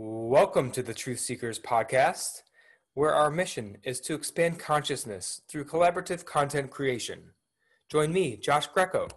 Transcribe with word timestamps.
Welcome 0.00 0.70
to 0.70 0.82
the 0.84 0.94
Truth 0.94 1.18
Seekers 1.18 1.58
podcast, 1.58 2.42
where 2.94 3.12
our 3.12 3.32
mission 3.32 3.78
is 3.82 3.98
to 4.02 4.14
expand 4.14 4.60
consciousness 4.60 5.40
through 5.48 5.64
collaborative 5.64 6.24
content 6.24 6.70
creation. 6.70 7.32
Join 7.88 8.12
me, 8.12 8.36
Josh 8.36 8.68
Greco. 8.68 9.08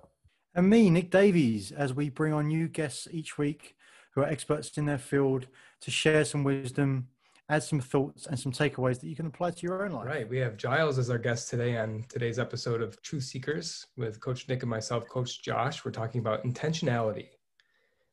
And 0.55 0.71
me, 0.71 0.89
Nick 0.89 1.11
Davies, 1.11 1.71
as 1.71 1.93
we 1.93 2.09
bring 2.09 2.33
on 2.33 2.47
new 2.47 2.67
guests 2.67 3.07
each 3.11 3.37
week 3.37 3.75
who 4.15 4.21
are 4.21 4.25
experts 4.25 4.75
in 4.75 4.87
their 4.87 4.97
field 4.97 5.45
to 5.81 5.91
share 5.91 6.25
some 6.25 6.43
wisdom, 6.43 7.09
add 7.47 7.61
some 7.61 7.79
thoughts, 7.79 8.25
and 8.25 8.39
some 8.39 8.51
takeaways 8.51 8.99
that 9.01 9.07
you 9.07 9.15
can 9.15 9.27
apply 9.27 9.51
to 9.51 9.67
your 9.67 9.85
own 9.85 9.91
life. 9.91 10.07
Right. 10.07 10.27
We 10.27 10.39
have 10.39 10.57
Giles 10.57 10.97
as 10.97 11.11
our 11.11 11.19
guest 11.19 11.47
today 11.47 11.77
on 11.77 12.05
today's 12.09 12.39
episode 12.39 12.81
of 12.81 12.99
Truth 13.03 13.25
Seekers 13.25 13.85
with 13.97 14.19
Coach 14.19 14.49
Nick 14.49 14.63
and 14.63 14.69
myself, 14.71 15.07
Coach 15.07 15.43
Josh. 15.43 15.85
We're 15.85 15.91
talking 15.91 16.21
about 16.21 16.43
intentionality. 16.43 17.27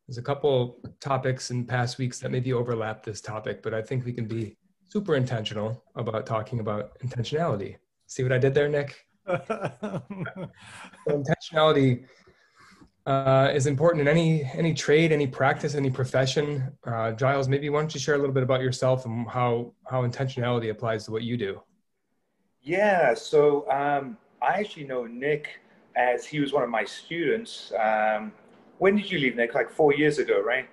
There's 0.08 0.16
a 0.16 0.22
couple 0.22 0.78
topics 1.00 1.50
in 1.50 1.66
past 1.66 1.98
weeks 1.98 2.18
that 2.20 2.30
maybe 2.30 2.54
overlap 2.54 3.04
this 3.04 3.20
topic, 3.20 3.62
but 3.62 3.74
I 3.74 3.82
think 3.82 4.06
we 4.06 4.14
can 4.14 4.26
be 4.26 4.56
super 4.88 5.16
intentional 5.16 5.84
about 5.96 6.24
talking 6.24 6.60
about 6.60 6.98
intentionality. 7.00 7.76
See 8.06 8.22
what 8.22 8.32
I 8.32 8.38
did 8.38 8.54
there, 8.54 8.70
Nick? 8.70 9.04
so 9.26 10.02
intentionality 11.06 12.06
uh, 13.04 13.50
is 13.52 13.66
important 13.66 14.00
in 14.00 14.08
any 14.08 14.44
any 14.54 14.72
trade, 14.72 15.12
any 15.12 15.26
practice, 15.26 15.74
any 15.74 15.90
profession. 15.90 16.72
Uh, 16.84 17.12
Giles, 17.12 17.46
maybe 17.46 17.68
why 17.68 17.80
don't 17.80 17.92
you 17.92 18.00
share 18.00 18.14
a 18.14 18.18
little 18.18 18.32
bit 18.32 18.42
about 18.42 18.62
yourself 18.62 19.04
and 19.04 19.28
how 19.28 19.74
how 19.90 20.06
intentionality 20.06 20.70
applies 20.70 21.04
to 21.04 21.10
what 21.10 21.22
you 21.22 21.36
do? 21.36 21.60
Yeah, 22.62 23.12
so 23.12 23.70
um, 23.70 24.16
I 24.40 24.60
actually 24.60 24.84
know 24.84 25.04
Nick 25.04 25.60
as 25.96 26.24
he 26.24 26.40
was 26.40 26.54
one 26.54 26.62
of 26.62 26.70
my 26.70 26.84
students. 26.86 27.72
Um, 27.78 28.32
when 28.78 28.96
did 28.96 29.10
you 29.10 29.18
leave, 29.18 29.36
Nick? 29.36 29.54
Like 29.54 29.70
four 29.70 29.94
years 29.94 30.18
ago, 30.18 30.40
right? 30.40 30.68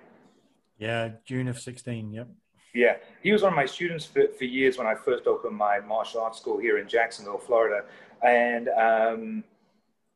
Yeah, 0.78 1.10
June 1.24 1.48
of 1.48 1.58
16, 1.58 2.12
yep. 2.12 2.28
Yeah, 2.74 2.96
he 3.22 3.32
was 3.32 3.42
one 3.42 3.52
of 3.52 3.56
my 3.56 3.64
students 3.64 4.04
for, 4.04 4.24
for 4.36 4.44
years 4.44 4.76
when 4.76 4.86
I 4.86 4.94
first 4.94 5.26
opened 5.26 5.56
my 5.56 5.80
martial 5.80 6.20
arts 6.20 6.38
school 6.38 6.58
here 6.58 6.76
in 6.78 6.86
Jacksonville, 6.86 7.38
Florida. 7.38 7.86
And 8.22 8.68
um, 8.68 9.44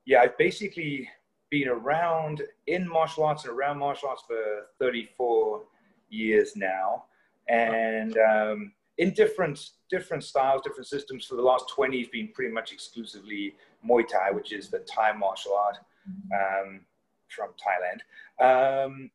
yeah, 0.04 0.20
I've 0.20 0.36
basically 0.36 1.08
been 1.50 1.68
around 1.68 2.42
in 2.66 2.86
martial 2.86 3.24
arts 3.24 3.44
and 3.44 3.52
around 3.52 3.78
martial 3.78 4.10
arts 4.10 4.22
for 4.26 4.66
34 4.78 5.62
years 6.10 6.54
now. 6.54 7.04
And 7.48 8.16
um, 8.18 8.72
in 8.98 9.14
different 9.14 9.70
different 9.88 10.22
styles, 10.22 10.62
different 10.62 10.86
systems. 10.86 11.24
For 11.24 11.34
the 11.34 11.42
last 11.42 11.68
20, 11.70 11.98
has 11.98 12.08
been 12.08 12.28
pretty 12.34 12.52
much 12.52 12.72
exclusively 12.72 13.54
Muay 13.86 14.06
Thai, 14.06 14.30
which 14.30 14.52
is 14.52 14.68
the 14.68 14.80
Thai 14.80 15.12
martial 15.12 15.54
art. 15.54 15.78
Um, 16.32 16.80
from 17.34 17.50
Thailand. 17.58 18.84
Um, 18.84 19.10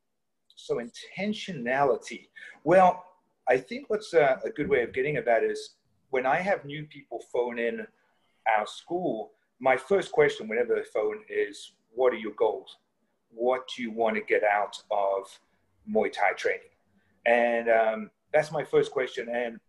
so 0.56 0.80
intentionality. 0.80 2.28
Well, 2.64 3.04
I 3.48 3.58
think 3.58 3.90
what's 3.90 4.14
a, 4.14 4.40
a, 4.44 4.50
good 4.50 4.68
way 4.68 4.82
of 4.82 4.94
getting 4.94 5.16
that 5.24 5.44
is 5.44 5.76
when 6.10 6.26
I 6.26 6.38
have 6.38 6.66
new 6.66 6.86
people 6.86 7.22
phone 7.32 7.60
in 7.60 7.86
our 8.58 8.66
school, 8.66 9.32
my 9.60 9.78
first 9.78 10.12
question 10.12 10.48
whenever 10.48 10.76
they 10.76 10.84
phone 10.84 11.20
is, 11.30 11.74
what 11.94 12.14
are 12.14 12.18
your 12.18 12.34
goals? 12.34 12.78
What 13.30 13.68
do 13.76 13.84
you 13.84 13.92
want 13.92 14.16
to 14.16 14.22
get 14.22 14.44
out 14.44 14.82
of 14.92 15.40
Muay 15.90 16.12
Thai 16.12 16.34
training? 16.34 16.70
And 17.26 17.70
um, 17.70 18.12
that's 18.34 18.52
my 18.52 18.64
first 18.64 18.92
question. 18.92 19.30
And 19.30 19.60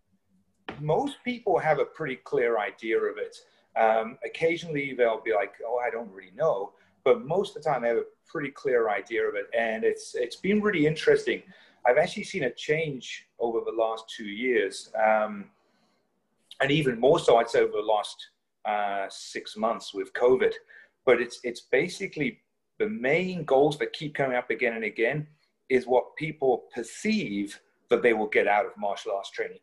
most 0.81 1.17
people 1.25 1.59
have 1.59 1.79
a 1.79 1.85
pretty 1.85 2.17
clear 2.17 2.59
idea 2.59 2.99
of 2.99 3.17
it. 3.19 3.37
Um, 3.79 4.19
occasionally 4.25 4.95
they'll 4.95 5.23
be 5.23 5.35
like, 5.35 5.55
oh, 5.67 5.79
I 5.87 5.91
don't 5.91 6.11
really 6.11 6.33
know 6.35 6.73
but 7.07 7.25
most 7.25 7.57
of 7.57 7.63
the 7.63 7.71
time 7.71 7.85
I 7.85 7.87
have 7.87 7.99
a 7.99 8.13
pretty 8.27 8.51
clear 8.51 8.91
idea 8.91 9.23
of 9.23 9.37
it, 9.37 9.47
and 9.57 9.85
it's 9.85 10.17
it's 10.17 10.35
been 10.35 10.61
really 10.61 10.87
interesting. 10.89 11.41
I've 11.87 11.99
actually 11.99 12.25
seen 12.25 12.43
a 12.43 12.51
change 12.53 13.29
over 13.39 13.61
the 13.65 13.77
last 13.81 14.13
two 14.15 14.27
years, 14.45 14.91
um, 15.09 15.45
and 16.61 16.73
even 16.73 16.99
more 16.99 17.21
so, 17.21 17.37
I'd 17.37 17.49
say 17.49 17.61
over 17.61 17.77
the 17.81 17.93
last 17.97 18.17
uh, 18.65 19.07
six 19.09 19.57
months 19.57 19.95
with 19.95 20.13
COVID. 20.15 20.53
But 21.07 21.23
it's 21.23 21.39
it's 21.45 21.61
basically 21.61 22.41
the 22.81 22.89
main 22.89 23.45
goals 23.45 23.79
that 23.79 23.93
keep 23.93 24.13
coming 24.17 24.37
up 24.37 24.51
again 24.51 24.75
and 24.75 24.85
again 24.85 25.29
is 25.69 25.87
what 25.87 26.17
people 26.17 26.65
perceive 26.75 27.61
that 27.89 28.03
they 28.03 28.15
will 28.15 28.33
get 28.39 28.49
out 28.49 28.67
of 28.67 28.73
martial 28.77 29.13
arts 29.13 29.31
training. 29.31 29.63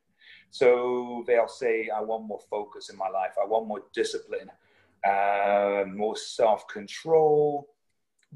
So 0.49 1.25
they'll 1.27 1.55
say, 1.63 1.89
I 1.89 1.99
want 1.99 2.25
more 2.25 2.39
focus 2.49 2.89
in 2.89 2.97
my 2.97 3.09
life. 3.09 3.33
I 3.41 3.45
want 3.45 3.67
more 3.67 3.81
discipline 3.93 4.49
uh, 5.07 5.83
more 5.87 6.15
self 6.15 6.67
control. 6.67 7.69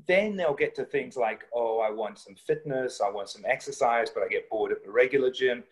Then 0.08 0.36
they'll 0.36 0.54
get 0.54 0.76
to 0.76 0.86
things 0.86 1.18
like, 1.18 1.46
oh, 1.54 1.80
I 1.80 1.90
want 1.90 2.20
some 2.20 2.36
fitness, 2.36 3.02
I 3.02 3.10
want 3.10 3.30
some 3.30 3.44
exercise, 3.46 4.10
but 4.12 4.22
I 4.22 4.28
get 4.28 4.50
bored 4.50 4.72
at 4.72 4.84
the 4.84 4.92
regular 4.92 5.32
gym. 5.32 5.64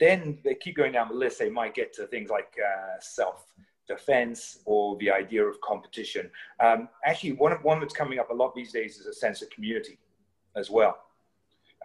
Then 0.00 0.38
they 0.44 0.54
keep 0.54 0.76
going 0.76 0.92
down 0.92 1.08
the 1.08 1.14
list. 1.14 1.38
They 1.38 1.48
might 1.48 1.74
get 1.74 1.92
to 1.94 2.06
things 2.08 2.28
like 2.28 2.52
uh, 2.58 3.00
self 3.00 3.46
defense 3.86 4.58
or 4.66 4.96
the 4.98 5.10
idea 5.10 5.44
of 5.44 5.60
competition. 5.60 6.30
Um, 6.60 6.88
actually, 7.04 7.32
one, 7.32 7.52
one 7.62 7.80
that's 7.80 7.94
coming 7.94 8.18
up 8.18 8.30
a 8.30 8.34
lot 8.34 8.54
these 8.54 8.72
days 8.72 8.98
is 8.98 9.06
a 9.06 9.14
sense 9.14 9.42
of 9.42 9.50
community 9.50 9.98
as 10.56 10.70
well. 10.70 10.98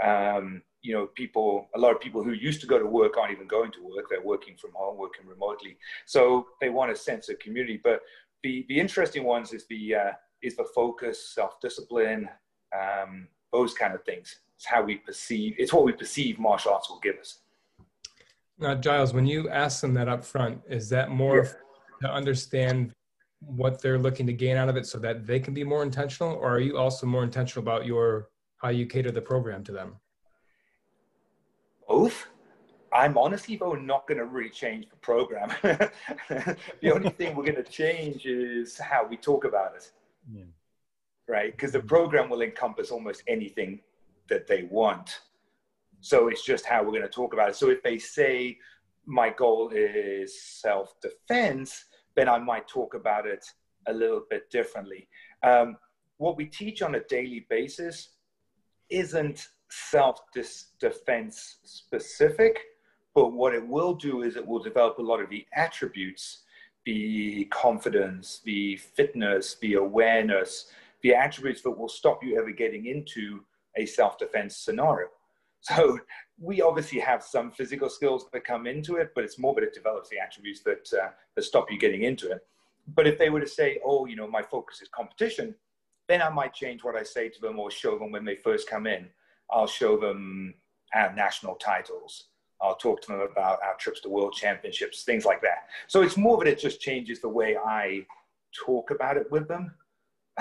Um, 0.03 0.61
you 0.81 0.93
know, 0.93 1.07
people, 1.07 1.69
a 1.75 1.79
lot 1.79 1.95
of 1.95 2.01
people 2.01 2.21
who 2.23 2.33
used 2.33 2.59
to 2.59 2.67
go 2.67 2.77
to 2.77 2.85
work 2.85 3.17
aren't 3.17 3.31
even 3.31 3.47
going 3.47 3.71
to 3.71 3.81
work. 3.81 4.09
They're 4.09 4.21
working 4.21 4.57
from 4.57 4.71
home, 4.73 4.97
working 4.97 5.25
remotely. 5.25 5.77
So 6.05 6.47
they 6.59 6.69
want 6.69 6.91
a 6.91 6.95
sense 6.95 7.29
of 7.29 7.39
community. 7.39 7.79
But 7.81 8.01
the 8.43 8.65
the 8.69 8.79
interesting 8.79 9.23
ones 9.23 9.53
is 9.53 9.65
the 9.67 9.95
uh, 9.95 10.11
is 10.41 10.55
the 10.55 10.65
focus, 10.75 11.33
self 11.33 11.59
discipline, 11.61 12.29
um, 12.77 13.27
those 13.51 13.73
kind 13.73 13.95
of 13.95 14.03
things. 14.03 14.41
It's 14.55 14.65
how 14.65 14.83
we 14.83 14.97
perceive. 14.97 15.55
It's 15.57 15.73
what 15.73 15.85
we 15.85 15.93
perceive 15.93 16.37
martial 16.37 16.73
arts 16.73 16.89
will 16.89 16.99
give 16.99 17.17
us. 17.17 17.39
Now, 18.59 18.75
Giles, 18.75 19.13
when 19.13 19.25
you 19.25 19.49
ask 19.49 19.81
them 19.81 19.93
that 19.95 20.07
up 20.07 20.23
front, 20.23 20.61
is 20.69 20.89
that 20.89 21.09
more 21.09 21.37
yeah. 21.37 21.51
to 22.01 22.13
understand 22.13 22.93
what 23.39 23.81
they're 23.81 23.99
looking 23.99 24.27
to 24.27 24.33
gain 24.33 24.55
out 24.55 24.69
of 24.69 24.77
it, 24.77 24.85
so 24.85 24.99
that 24.99 25.25
they 25.25 25.39
can 25.39 25.53
be 25.53 25.63
more 25.63 25.83
intentional, 25.83 26.35
or 26.35 26.55
are 26.55 26.59
you 26.59 26.77
also 26.77 27.05
more 27.07 27.23
intentional 27.23 27.63
about 27.63 27.85
your 27.85 28.29
how 28.57 28.69
you 28.69 28.85
cater 28.85 29.11
the 29.11 29.21
program 29.21 29.63
to 29.63 29.71
them? 29.71 29.95
Both. 31.87 32.27
I'm 32.93 33.17
honestly 33.17 33.55
though 33.55 33.73
not 33.73 34.07
going 34.07 34.19
to 34.19 34.25
really 34.25 34.49
change 34.49 34.89
the 34.89 34.95
program. 34.97 35.49
the 35.61 36.91
only 36.93 37.09
thing 37.09 37.35
we're 37.35 37.43
going 37.43 37.55
to 37.55 37.63
change 37.63 38.25
is 38.25 38.77
how 38.77 39.05
we 39.05 39.17
talk 39.17 39.45
about 39.45 39.75
it, 39.75 39.91
yeah. 40.31 40.43
right? 41.27 41.51
Because 41.51 41.71
the 41.71 41.79
program 41.79 42.29
will 42.29 42.41
encompass 42.41 42.91
almost 42.91 43.23
anything 43.27 43.81
that 44.29 44.47
they 44.47 44.63
want. 44.63 45.21
So 46.01 46.27
it's 46.27 46.45
just 46.45 46.65
how 46.65 46.83
we're 46.83 46.91
going 46.91 47.01
to 47.01 47.09
talk 47.09 47.33
about 47.33 47.49
it. 47.49 47.55
So 47.55 47.69
if 47.69 47.81
they 47.81 47.97
say 47.97 48.57
my 49.05 49.29
goal 49.29 49.71
is 49.73 50.41
self-defense, 50.41 51.85
then 52.15 52.29
I 52.29 52.37
might 52.37 52.67
talk 52.67 52.93
about 52.93 53.25
it 53.25 53.45
a 53.87 53.93
little 53.93 54.23
bit 54.29 54.49
differently. 54.49 55.07
Um, 55.41 55.77
what 56.17 56.37
we 56.37 56.45
teach 56.45 56.81
on 56.81 56.95
a 56.95 56.99
daily 57.01 57.45
basis 57.49 58.09
isn't 58.89 59.47
self-defense 59.69 61.57
specific 61.63 62.59
but 63.15 63.33
what 63.33 63.53
it 63.53 63.65
will 63.65 63.93
do 63.93 64.23
is 64.23 64.35
it 64.35 64.45
will 64.45 64.61
develop 64.61 64.97
a 64.97 65.01
lot 65.01 65.21
of 65.21 65.29
the 65.29 65.45
attributes, 65.55 66.43
the 66.85 67.45
confidence, 67.45 68.41
the 68.43 68.77
fitness, 68.77 69.57
the 69.61 69.75
awareness, 69.75 70.67
the 71.01 71.13
attributes 71.13 71.61
that 71.61 71.71
will 71.71 71.89
stop 71.89 72.23
you 72.23 72.39
ever 72.39 72.51
getting 72.51 72.87
into 72.87 73.41
a 73.77 73.85
self-defense 73.85 74.57
scenario. 74.57 75.07
So 75.61 75.97
we 76.39 76.61
obviously 76.61 76.99
have 76.99 77.23
some 77.23 77.49
physical 77.51 77.89
skills 77.89 78.25
that 78.33 78.43
come 78.43 78.67
into 78.67 78.97
it, 78.97 79.11
but 79.15 79.23
it's 79.23 79.39
more 79.39 79.55
that 79.55 79.63
it 79.63 79.73
develops 79.73 80.09
the 80.09 80.19
attributes 80.19 80.61
that 80.63 80.89
uh, 81.01 81.09
that 81.35 81.43
stop 81.43 81.71
you 81.71 81.79
getting 81.79 82.03
into 82.03 82.29
it. 82.31 82.45
But 82.95 83.07
if 83.07 83.17
they 83.17 83.29
were 83.29 83.39
to 83.39 83.47
say, 83.47 83.79
"Oh, 83.85 84.05
you 84.05 84.17
know, 84.17 84.27
my 84.27 84.41
focus 84.41 84.81
is 84.81 84.89
competition," 84.89 85.55
then 86.09 86.21
I 86.21 86.27
might 86.29 86.53
change 86.53 86.83
what 86.83 86.97
I 86.97 87.03
say 87.03 87.29
to 87.29 87.39
them 87.39 87.59
or 87.59 87.71
show 87.71 87.97
them 87.97 88.11
when 88.11 88.25
they 88.25 88.35
first 88.35 88.69
come 88.69 88.87
in. 88.87 89.07
I'll 89.49 89.67
show 89.67 89.97
them 89.97 90.53
our 90.93 91.13
national 91.15 91.55
titles. 91.55 92.25
I'll 92.61 92.75
talk 92.75 93.01
to 93.01 93.07
them 93.09 93.19
about 93.19 93.59
our 93.63 93.75
trips 93.77 93.99
to 94.01 94.09
world 94.09 94.33
championships, 94.33 95.03
things 95.03 95.25
like 95.25 95.41
that. 95.41 95.67
So 95.87 96.01
it's 96.01 96.17
more 96.17 96.37
that 96.37 96.47
it 96.47 96.59
just 96.59 96.79
changes 96.79 97.19
the 97.19 97.29
way 97.29 97.57
I 97.57 98.05
talk 98.65 98.91
about 98.91 99.17
it 99.17 99.29
with 99.31 99.47
them. 99.47 99.73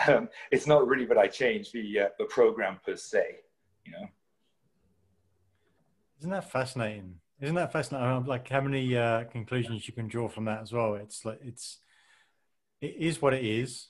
Um, 0.07 0.29
it's 0.51 0.67
not 0.67 0.87
really 0.87 1.05
that 1.07 1.19
I 1.19 1.27
change 1.27 1.73
the 1.73 2.01
uh, 2.01 2.09
the 2.19 2.25
program 2.25 2.79
per 2.85 2.97
se, 2.97 3.37
you 3.85 3.93
know. 3.93 4.07
Isn't 6.21 6.31
that 6.31 6.51
fascinating? 6.51 7.17
Isn't 7.41 7.57
that 7.57 7.73
fascinating? 7.73 8.25
Like 8.27 8.49
how 8.49 8.61
many 8.61 8.97
uh, 8.97 9.25
conclusions 9.25 9.87
you 9.87 9.93
can 9.93 10.09
draw 10.09 10.29
from 10.29 10.45
that 10.47 10.63
as 10.63 10.73
well. 10.73 10.95
It's 10.95 11.25
like 11.25 11.41
it's 11.45 11.79
it 12.81 12.97
is 12.99 13.21
what 13.21 13.35
it 13.35 13.45
is. 13.45 13.89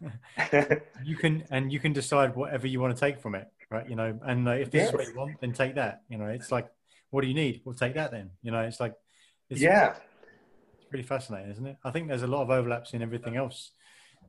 you 1.04 1.16
can 1.16 1.44
and 1.50 1.72
you 1.72 1.80
can 1.80 1.92
decide 1.92 2.34
whatever 2.36 2.66
you 2.66 2.80
want 2.80 2.94
to 2.96 3.00
take 3.00 3.20
from 3.20 3.34
it, 3.34 3.48
right? 3.70 3.88
You 3.88 3.96
know, 3.96 4.18
and 4.24 4.48
uh, 4.48 4.52
if 4.52 4.70
this 4.70 4.82
yes. 4.82 4.88
is 4.88 4.94
what 4.94 5.06
you 5.06 5.16
want, 5.16 5.40
then 5.40 5.52
take 5.52 5.74
that. 5.74 6.02
You 6.08 6.18
know, 6.18 6.26
it's 6.26 6.52
like 6.52 6.68
what 7.16 7.22
do 7.22 7.28
you 7.28 7.34
need? 7.34 7.62
We'll 7.64 7.74
take 7.74 7.94
that 7.94 8.10
then. 8.10 8.32
You 8.42 8.50
know, 8.50 8.60
it's 8.60 8.78
like, 8.78 8.92
it's, 9.48 9.58
yeah, 9.58 9.94
it's 10.74 10.84
pretty 10.90 11.02
fascinating, 11.02 11.50
isn't 11.50 11.66
it? 11.66 11.78
I 11.82 11.90
think 11.90 12.08
there's 12.08 12.22
a 12.22 12.26
lot 12.26 12.42
of 12.42 12.50
overlaps 12.50 12.92
in 12.92 13.00
everything 13.00 13.36
else, 13.36 13.70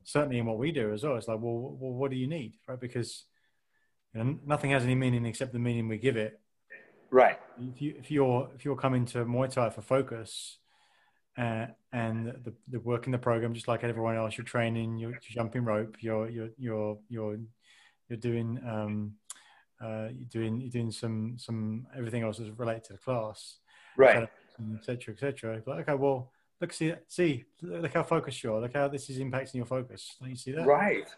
certainly 0.04 0.38
in 0.38 0.46
what 0.46 0.56
we 0.56 0.72
do 0.72 0.94
as 0.94 1.04
well. 1.04 1.16
It's 1.16 1.28
like, 1.28 1.38
well, 1.38 1.76
well 1.78 1.92
what 1.92 2.10
do 2.10 2.16
you 2.16 2.26
need, 2.26 2.54
right? 2.66 2.80
Because 2.80 3.26
you 4.14 4.24
know, 4.24 4.38
nothing 4.46 4.70
has 4.70 4.84
any 4.84 4.94
meaning 4.94 5.26
except 5.26 5.52
the 5.52 5.58
meaning 5.58 5.86
we 5.86 5.98
give 5.98 6.16
it. 6.16 6.40
Right. 7.10 7.38
If 7.60 7.82
you 7.82 7.94
if 7.98 8.10
you're 8.10 8.48
if 8.54 8.64
you're 8.64 8.76
coming 8.76 9.04
to 9.06 9.26
Muay 9.26 9.52
Thai 9.52 9.68
for 9.68 9.82
focus, 9.82 10.56
uh, 11.36 11.66
and 11.92 12.28
the, 12.42 12.54
the 12.68 12.80
work 12.80 13.04
in 13.04 13.12
the 13.12 13.18
program, 13.18 13.52
just 13.52 13.68
like 13.68 13.84
everyone 13.84 14.16
else, 14.16 14.38
you're 14.38 14.46
training, 14.46 14.96
you're, 14.96 15.12
jumping 15.20 15.66
rope, 15.66 15.96
you're 16.00 16.30
you're 16.30 16.48
you're 16.56 16.98
you're 17.10 17.36
you're 18.08 18.18
doing 18.18 18.58
um, 18.66 19.12
uh, 19.80 20.08
you're 20.12 20.28
doing 20.30 20.60
you're 20.60 20.70
doing 20.70 20.90
some 20.90 21.36
some 21.38 21.86
everything 21.96 22.22
else 22.22 22.38
is 22.38 22.50
related 22.50 22.84
to 22.84 22.92
the 22.94 22.98
class, 22.98 23.58
right, 23.96 24.28
etc. 24.76 25.14
etc. 25.14 25.62
But 25.64 25.78
okay, 25.80 25.94
well, 25.94 26.32
look 26.60 26.72
see 26.72 26.94
see 27.06 27.44
look 27.62 27.94
how 27.94 28.02
focused 28.02 28.42
you 28.42 28.54
are. 28.54 28.60
Look 28.60 28.74
how 28.74 28.88
this 28.88 29.08
is 29.10 29.18
impacting 29.18 29.54
your 29.54 29.66
focus. 29.66 30.16
Don't 30.20 30.30
you 30.30 30.36
see 30.36 30.52
that? 30.52 30.66
Right. 30.66 31.08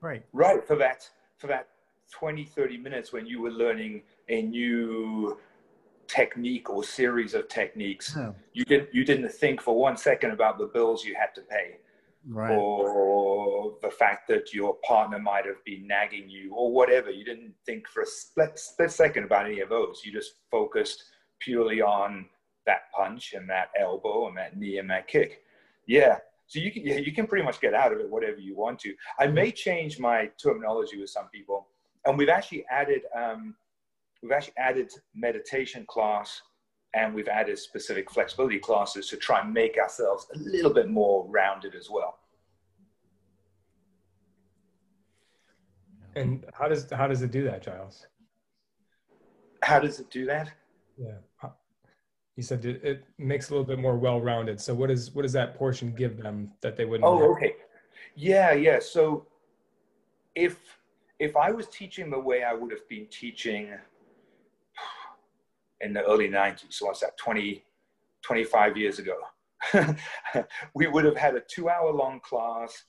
Right. 0.00 0.24
Right. 0.32 0.66
For 0.66 0.76
that 0.76 1.08
for 1.38 1.46
that 1.48 1.68
20, 2.12 2.44
30 2.44 2.78
minutes 2.78 3.12
when 3.12 3.26
you 3.26 3.42
were 3.42 3.50
learning 3.50 4.02
a 4.28 4.42
new 4.42 5.38
technique 6.06 6.70
or 6.70 6.84
series 6.84 7.34
of 7.34 7.48
techniques, 7.48 8.14
yeah. 8.16 8.32
you 8.52 8.64
didn't 8.64 8.94
you 8.94 9.04
didn't 9.04 9.28
think 9.30 9.60
for 9.60 9.78
one 9.78 9.96
second 9.96 10.30
about 10.30 10.58
the 10.58 10.66
bills 10.66 11.04
you 11.04 11.14
had 11.14 11.34
to 11.34 11.42
pay. 11.42 11.78
Right. 12.28 12.56
Or 12.56 13.76
the 13.82 13.90
fact 13.90 14.26
that 14.28 14.52
your 14.52 14.76
partner 14.84 15.18
might 15.18 15.46
have 15.46 15.64
been 15.64 15.86
nagging 15.86 16.28
you 16.28 16.52
or 16.54 16.72
whatever. 16.72 17.10
You 17.10 17.24
didn't 17.24 17.54
think 17.64 17.88
for 17.88 18.02
a 18.02 18.06
split, 18.06 18.58
split 18.58 18.90
second 18.90 19.24
about 19.24 19.46
any 19.46 19.60
of 19.60 19.68
those. 19.68 20.02
You 20.04 20.12
just 20.12 20.34
focused 20.50 21.04
purely 21.38 21.80
on 21.80 22.26
that 22.66 22.90
punch 22.94 23.34
and 23.34 23.48
that 23.48 23.68
elbow 23.78 24.28
and 24.28 24.36
that 24.36 24.56
knee 24.56 24.78
and 24.78 24.90
that 24.90 25.06
kick. 25.06 25.42
Yeah. 25.86 26.18
So 26.48 26.60
you 26.60 26.70
can 26.70 26.84
yeah, 26.84 26.96
you 26.96 27.12
can 27.12 27.26
pretty 27.26 27.44
much 27.44 27.60
get 27.60 27.74
out 27.74 27.92
of 27.92 27.98
it 27.98 28.08
whatever 28.08 28.38
you 28.38 28.56
want 28.56 28.78
to. 28.80 28.94
I 29.18 29.26
may 29.26 29.50
change 29.50 29.98
my 29.98 30.30
terminology 30.40 30.98
with 30.98 31.10
some 31.10 31.28
people, 31.32 31.66
and 32.04 32.16
we've 32.16 32.28
actually 32.28 32.64
added 32.70 33.02
um, 33.16 33.56
we've 34.22 34.30
actually 34.30 34.54
added 34.56 34.92
meditation 35.14 35.84
class 35.88 36.40
and 36.96 37.14
we've 37.14 37.28
added 37.28 37.58
specific 37.58 38.10
flexibility 38.10 38.58
classes 38.58 39.06
to 39.08 39.16
try 39.18 39.40
and 39.42 39.52
make 39.52 39.76
ourselves 39.76 40.26
a 40.34 40.38
little 40.38 40.72
bit 40.72 40.88
more 40.88 41.26
rounded 41.28 41.74
as 41.74 41.90
well. 41.90 42.18
And 46.16 46.46
how 46.54 46.68
does 46.68 46.90
how 46.90 47.06
does 47.06 47.20
it 47.20 47.30
do 47.30 47.44
that, 47.44 47.62
Giles? 47.62 48.06
How 49.62 49.78
does 49.78 50.00
it 50.00 50.10
do 50.10 50.24
that? 50.24 50.50
Yeah, 50.96 51.50
you 52.36 52.42
said 52.42 52.64
it, 52.64 52.82
it 52.82 53.04
makes 53.18 53.50
a 53.50 53.52
little 53.52 53.66
bit 53.66 53.78
more 53.78 53.98
well-rounded. 53.98 54.58
So 54.58 54.72
what 54.72 54.90
is 54.90 55.14
what 55.14 55.22
does 55.22 55.32
that 55.34 55.56
portion 55.56 55.94
give 55.94 56.16
them 56.16 56.50
that 56.62 56.78
they 56.78 56.86
wouldn't? 56.86 57.06
Oh, 57.06 57.20
have? 57.20 57.30
okay. 57.32 57.56
Yeah, 58.14 58.52
yeah. 58.52 58.78
So 58.80 59.26
if 60.34 60.78
if 61.18 61.36
I 61.36 61.50
was 61.50 61.68
teaching 61.68 62.08
the 62.08 62.18
way 62.18 62.44
I 62.44 62.54
would 62.54 62.70
have 62.70 62.88
been 62.88 63.06
teaching 63.10 63.74
in 65.80 65.92
the 65.92 66.02
early 66.04 66.28
90s, 66.28 66.72
so 66.72 66.86
what's 66.86 67.00
that, 67.00 67.16
20, 67.18 67.64
25 68.22 68.76
years 68.76 68.98
ago, 68.98 69.16
we 70.74 70.86
would 70.86 71.04
have 71.04 71.16
had 71.16 71.34
a 71.34 71.42
two 71.48 71.68
hour 71.68 71.92
long 71.92 72.20
class. 72.20 72.84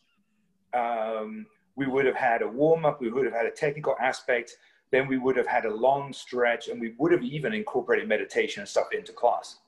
Um, 0.74 1.45
we 1.75 1.88
would 1.88 2.06
have 2.06 2.16
had 2.16 2.42
a 2.42 2.48
warm 2.48 2.86
up, 2.86 3.00
we 3.00 3.10
would 3.10 3.25
have 3.25 3.34
had 3.34 3.45
a 3.45 3.51
technical 3.51 3.95
aspect, 4.00 4.57
then 4.92 5.07
we 5.07 5.18
would 5.18 5.38
have 5.38 5.48
had 5.48 5.66
a 5.66 5.74
long 5.74 6.12
stretch, 6.13 6.69
and 6.69 6.80
we 6.80 6.95
would 6.98 7.12
have 7.12 7.24
even 7.24 7.54
incorporated 7.54 8.07
meditation 8.07 8.62
and 8.62 8.69
stuff 8.69 8.88
into 8.92 9.12
class. 9.12 9.60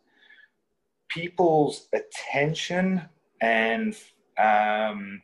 People's 1.09 1.87
attention 1.93 3.01
and 3.41 3.95
um, 4.37 5.21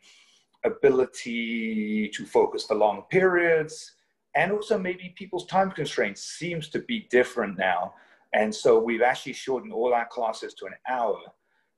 ability 0.63 2.09
to 2.09 2.25
focus 2.25 2.65
for 2.65 2.75
long 2.75 3.03
periods, 3.09 3.93
and 4.35 4.51
also 4.51 4.77
maybe 4.77 5.13
people's 5.15 5.45
time 5.45 5.71
constraints 5.71 6.21
seems 6.21 6.69
to 6.69 6.79
be 6.79 7.07
different 7.09 7.57
now. 7.57 7.93
And 8.33 8.53
so 8.53 8.79
we've 8.79 9.01
actually 9.01 9.33
shortened 9.33 9.73
all 9.73 9.93
our 9.93 10.07
classes 10.07 10.53
to 10.55 10.65
an 10.65 10.73
hour, 10.89 11.19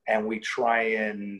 and 0.07 0.25
we 0.25 0.39
try 0.39 0.81
and 0.81 1.39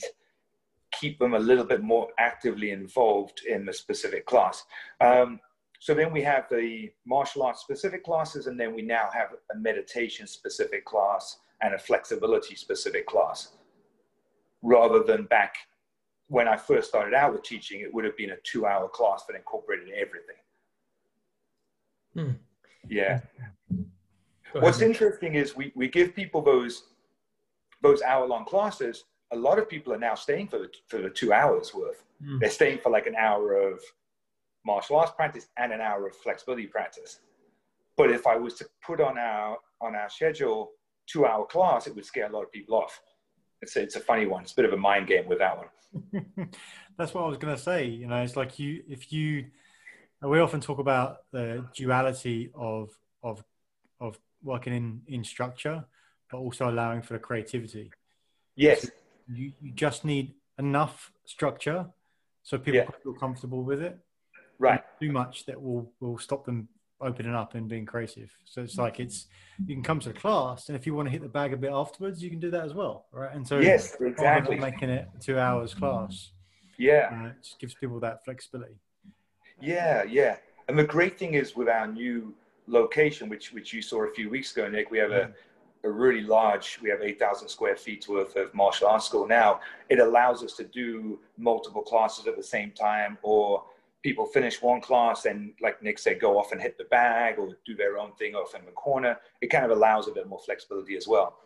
keep 0.92 1.20
them 1.20 1.34
a 1.34 1.40
little 1.40 1.64
bit 1.64 1.82
more 1.82 2.08
actively 2.20 2.72
involved 2.72 3.42
in 3.48 3.66
the 3.66 3.74
specific 3.74 4.26
class. 4.26 4.64
Um, 5.02 5.40
so 5.80 5.94
then 5.94 6.12
we 6.12 6.22
have 6.24 6.46
the 6.50 6.92
martial 7.06 7.44
arts 7.44 7.62
specific 7.62 8.04
classes, 8.04 8.48
and 8.48 8.60
then 8.60 8.76
we 8.76 8.82
now 8.82 9.10
have 9.14 9.30
a 9.54 9.58
meditation 9.58 10.28
specific 10.28 10.86
class 10.86 11.40
and 11.62 11.74
a 11.74 11.80
flexibility 11.80 12.56
specific 12.56 13.08
class, 13.08 13.54
rather 14.62 15.04
than 15.04 15.26
back 15.26 15.56
when 16.28 16.48
I 16.48 16.58
first 16.58 16.90
started 16.90 17.14
out 17.14 17.34
with 17.34 17.44
teaching, 17.44 17.82
it 17.82 17.94
would 17.94 18.06
have 18.06 18.18
been 18.18 18.32
a 18.32 18.38
two 18.44 18.66
hour 18.66 18.88
class 18.90 19.24
that 19.28 19.36
incorporated 19.36 19.90
everything. 19.90 20.36
Hmm. 22.18 22.32
Yeah. 22.90 23.22
What's 24.54 24.82
interesting 24.82 25.36
is 25.36 25.56
we, 25.56 25.72
we 25.76 25.88
give 25.88 26.16
people 26.16 26.42
those 26.42 26.84
those 27.82 28.02
hour 28.02 28.26
long 28.26 28.46
classes. 28.46 29.04
A 29.32 29.36
lot 29.36 29.60
of 29.60 29.70
people 29.70 29.94
are 29.94 30.00
now 30.00 30.16
staying 30.16 30.48
for 30.48 30.58
the, 30.58 30.70
for 30.88 31.00
the 31.00 31.10
two 31.10 31.32
hours 31.32 31.74
worth. 31.76 32.04
Hmm. 32.24 32.40
They're 32.40 32.50
staying 32.50 32.80
for 32.80 32.90
like 32.90 33.06
an 33.06 33.16
hour 33.16 33.54
of 33.54 33.82
martial 34.66 34.96
arts 34.98 35.12
practice 35.16 35.48
and 35.58 35.72
an 35.72 35.82
hour 35.82 36.08
of 36.08 36.16
flexibility 36.16 36.66
practice. 36.66 37.20
But 37.96 38.10
if 38.10 38.26
I 38.26 38.36
was 38.36 38.56
to 38.56 38.68
put 38.84 39.00
on 39.00 39.18
our 39.18 39.58
on 39.82 39.96
our 39.96 40.10
schedule 40.10 40.72
two 41.06 41.26
hour 41.26 41.46
class, 41.46 41.88
it 41.88 41.96
would 41.96 42.06
scare 42.06 42.28
a 42.28 42.32
lot 42.32 42.44
of 42.44 42.52
people 42.52 42.76
off. 42.76 43.00
It's 43.62 43.76
a, 43.76 43.82
it's 43.82 43.96
a 43.96 44.00
funny 44.00 44.26
one. 44.26 44.44
It's 44.44 44.54
a 44.54 44.56
bit 44.56 44.66
of 44.66 44.74
a 44.74 44.78
mind 44.78 45.08
game 45.08 45.28
with 45.28 45.40
that 45.40 45.58
one. 45.58 46.50
That's 46.98 47.14
what 47.14 47.24
I 47.24 47.28
was 47.28 47.38
going 47.38 47.56
to 47.56 47.62
say. 47.62 47.86
You 47.86 48.08
know, 48.08 48.22
it's 48.22 48.36
like 48.36 48.60
you 48.60 48.84
if 48.88 49.12
you 49.12 49.46
we 50.22 50.40
often 50.40 50.62
talk 50.62 50.80
about 50.80 51.20
the 51.32 51.66
duality 51.76 52.52
of 52.56 52.90
of 53.24 53.44
of 54.00 54.20
working 54.44 54.74
in 54.74 55.02
in 55.08 55.24
structure, 55.24 55.86
but 56.32 56.38
also 56.38 56.70
allowing 56.70 57.02
for 57.02 57.14
the 57.14 57.20
creativity. 57.20 57.92
Yes, 58.56 58.84
so 58.84 58.90
you 59.34 59.54
you 59.62 59.72
just 59.72 60.06
need 60.06 60.34
enough 60.58 61.12
structure 61.26 61.86
so 62.48 62.58
people 62.58 62.80
yeah. 62.80 62.90
feel 63.04 63.14
comfortable 63.14 63.62
with 63.62 63.82
it. 63.82 63.98
Right. 64.58 64.82
Too 65.02 65.12
much 65.12 65.46
that 65.48 65.62
will 65.62 65.92
will 66.00 66.18
stop 66.18 66.46
them 66.46 66.70
opening 67.02 67.36
up 67.36 67.56
and 67.56 67.68
being 67.68 67.86
creative. 67.86 68.32
So 68.46 68.62
it's 68.62 68.78
like 68.78 69.02
it's 69.02 69.28
you 69.66 69.76
can 69.76 69.84
come 69.84 70.00
to 70.00 70.14
the 70.14 70.18
class, 70.18 70.70
and 70.70 70.78
if 70.78 70.88
you 70.88 70.96
want 70.96 71.08
to 71.08 71.12
hit 71.12 71.22
the 71.22 71.28
bag 71.28 71.52
a 71.52 71.58
bit 71.58 71.72
afterwards, 71.74 72.24
you 72.24 72.30
can 72.30 72.40
do 72.40 72.50
that 72.52 72.64
as 72.64 72.74
well, 72.74 73.08
right? 73.12 73.36
And 73.36 73.46
so 73.46 73.60
yes, 73.60 73.98
exactly, 74.00 74.58
making 74.58 74.90
it 74.90 75.10
two 75.20 75.38
hours 75.38 75.74
class. 75.74 76.32
Yeah, 76.78 77.10
uh, 77.12 77.28
it 77.28 77.44
just 77.44 77.60
gives 77.60 77.74
people 77.74 78.00
that 78.00 78.24
flexibility. 78.24 78.80
Yeah, 79.62 80.04
yeah. 80.04 80.38
And 80.68 80.78
the 80.78 80.84
great 80.84 81.18
thing 81.18 81.34
is 81.34 81.56
with 81.56 81.70
our 81.70 81.88
new 81.88 82.34
location, 82.68 83.30
which 83.30 83.54
which 83.54 83.74
you 83.74 83.82
saw 83.82 84.04
a 84.04 84.12
few 84.14 84.30
weeks 84.30 84.52
ago, 84.52 84.68
Nick, 84.70 84.92
we 84.92 84.98
have 84.98 85.12
a 85.12 85.26
mm. 85.26 85.34
a 85.84 85.90
really 85.90 86.22
large, 86.22 86.80
we 86.82 86.90
have 86.90 87.02
8,000 87.02 87.48
square 87.48 87.76
feet 87.76 88.08
worth 88.10 88.36
of 88.36 88.54
martial 88.54 88.88
arts 88.88 89.06
school 89.06 89.28
now. 89.28 89.62
It 89.90 90.00
allows 90.00 90.44
us 90.44 90.54
to 90.54 90.64
do 90.64 91.20
multiple 91.38 91.82
classes 91.82 92.28
at 92.28 92.36
the 92.36 92.44
same 92.44 92.72
time, 92.72 93.18
or 93.22 93.64
people 94.04 94.26
finish 94.26 94.62
one 94.62 94.82
class 94.82 95.26
and, 95.26 95.54
like 95.62 95.82
Nick 95.82 96.00
said, 96.00 96.20
go 96.20 96.38
off 96.38 96.52
and 96.52 96.62
hit 96.62 96.78
the 96.78 96.86
bag 96.86 97.38
or 97.40 97.58
do 97.66 97.76
their 97.76 97.98
own 97.98 98.12
thing 98.14 98.36
off 98.36 98.56
in 98.56 98.66
the 98.66 98.72
corner. 98.72 99.18
It 99.42 99.48
kind 99.48 99.66
of 99.66 99.72
allows 99.72 100.08
a 100.08 100.12
bit 100.12 100.28
more 100.28 100.40
flexibility 100.40 100.96
as 100.96 101.08
well. 101.08 101.38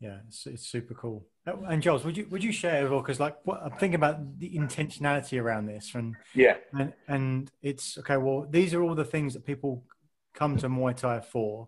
Yeah, 0.00 0.18
it's, 0.28 0.46
it's 0.46 0.66
super 0.66 0.94
cool. 0.94 1.26
Oh, 1.46 1.62
and 1.68 1.82
Giles, 1.82 2.04
would 2.04 2.16
you 2.16 2.26
would 2.30 2.42
you 2.42 2.52
share 2.52 2.84
as 2.84 2.90
well? 2.90 3.00
Because 3.00 3.20
like, 3.20 3.36
what, 3.44 3.60
I'm 3.62 3.72
thinking 3.72 3.96
about 3.96 4.38
the 4.38 4.50
intentionality 4.50 5.40
around 5.40 5.66
this, 5.66 5.94
and 5.94 6.16
yeah, 6.34 6.56
and 6.72 6.92
and 7.08 7.50
it's 7.62 7.98
okay. 7.98 8.16
Well, 8.16 8.46
these 8.48 8.74
are 8.74 8.82
all 8.82 8.94
the 8.94 9.04
things 9.04 9.34
that 9.34 9.44
people 9.44 9.84
come 10.32 10.56
to 10.58 10.68
Muay 10.68 10.96
Thai 10.96 11.20
for, 11.20 11.66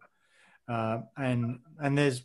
uh, 0.68 0.99
and 1.16 1.61
and 1.78 1.96
there's 1.96 2.23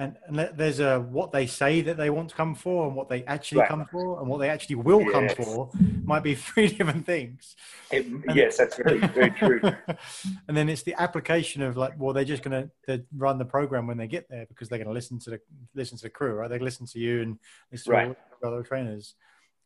and, 0.00 0.16
and 0.26 0.56
there's 0.56 0.80
a 0.80 0.98
what 0.98 1.30
they 1.30 1.46
say 1.46 1.82
that 1.82 1.98
they 1.98 2.08
want 2.08 2.30
to 2.30 2.34
come 2.34 2.54
for 2.54 2.86
and 2.86 2.96
what 2.96 3.10
they 3.10 3.22
actually 3.24 3.60
right. 3.60 3.68
come 3.68 3.84
for 3.92 4.18
and 4.18 4.28
what 4.28 4.38
they 4.38 4.48
actually 4.48 4.76
will 4.76 5.02
yes. 5.02 5.12
come 5.12 5.44
for 5.44 5.70
might 6.04 6.22
be 6.22 6.34
three 6.48 6.68
different 6.68 7.04
things 7.04 7.54
it, 7.90 8.06
yes 8.34 8.56
that's 8.56 8.76
very, 8.76 8.98
very 8.98 9.30
true 9.30 9.60
and 10.48 10.56
then 10.56 10.70
it's 10.70 10.82
the 10.84 10.94
application 10.98 11.60
of 11.60 11.76
like 11.76 11.92
well 11.98 12.14
they're 12.14 12.24
just 12.24 12.42
going 12.42 12.70
to 12.86 13.04
run 13.14 13.36
the 13.36 13.44
program 13.44 13.86
when 13.86 13.98
they 13.98 14.06
get 14.06 14.26
there 14.30 14.46
because 14.48 14.70
they're 14.70 14.78
going 14.78 14.88
to 14.88 14.94
listen 14.94 15.18
to 15.18 15.30
the 15.30 15.40
listen 15.74 15.98
to 15.98 16.04
the 16.04 16.10
crew 16.10 16.32
right 16.32 16.48
they 16.48 16.58
listen 16.58 16.86
to 16.86 16.98
you 16.98 17.20
and 17.20 17.38
listen 17.70 17.92
right. 17.92 18.16
to 18.40 18.46
other 18.46 18.62
trainers 18.62 19.14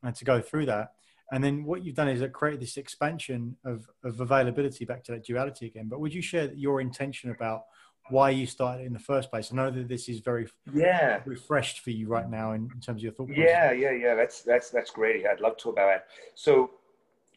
and 0.02 0.16
to 0.16 0.24
go 0.24 0.40
through 0.40 0.66
that 0.66 0.94
and 1.30 1.44
then 1.44 1.64
what 1.64 1.84
you've 1.84 1.94
done 1.94 2.08
is 2.08 2.22
create 2.32 2.58
this 2.60 2.76
expansion 2.76 3.56
of, 3.64 3.88
of 4.02 4.20
availability 4.20 4.84
back 4.84 5.04
to 5.04 5.12
that 5.12 5.24
duality 5.24 5.66
again 5.66 5.86
but 5.88 6.00
would 6.00 6.12
you 6.12 6.20
share 6.20 6.52
your 6.54 6.80
intention 6.80 7.30
about 7.30 7.66
why 8.10 8.30
you 8.30 8.46
started 8.46 8.86
in 8.86 8.92
the 8.92 8.98
first 8.98 9.30
place. 9.30 9.50
I 9.52 9.56
know 9.56 9.70
that 9.70 9.88
this 9.88 10.08
is 10.08 10.20
very 10.20 10.48
yeah 10.72 11.20
refreshed 11.24 11.80
for 11.80 11.90
you 11.90 12.08
right 12.08 12.28
now 12.28 12.52
in, 12.52 12.70
in 12.74 12.80
terms 12.80 13.00
of 13.00 13.02
your 13.02 13.12
thought. 13.12 13.28
Process. 13.28 13.44
Yeah, 13.44 13.72
yeah, 13.72 13.92
yeah. 13.92 14.14
That's 14.14 14.42
that's 14.42 14.70
that's 14.70 14.90
great. 14.90 15.26
I'd 15.26 15.40
love 15.40 15.56
to 15.56 15.62
talk 15.64 15.72
about 15.74 15.86
that. 15.86 16.06
So 16.34 16.70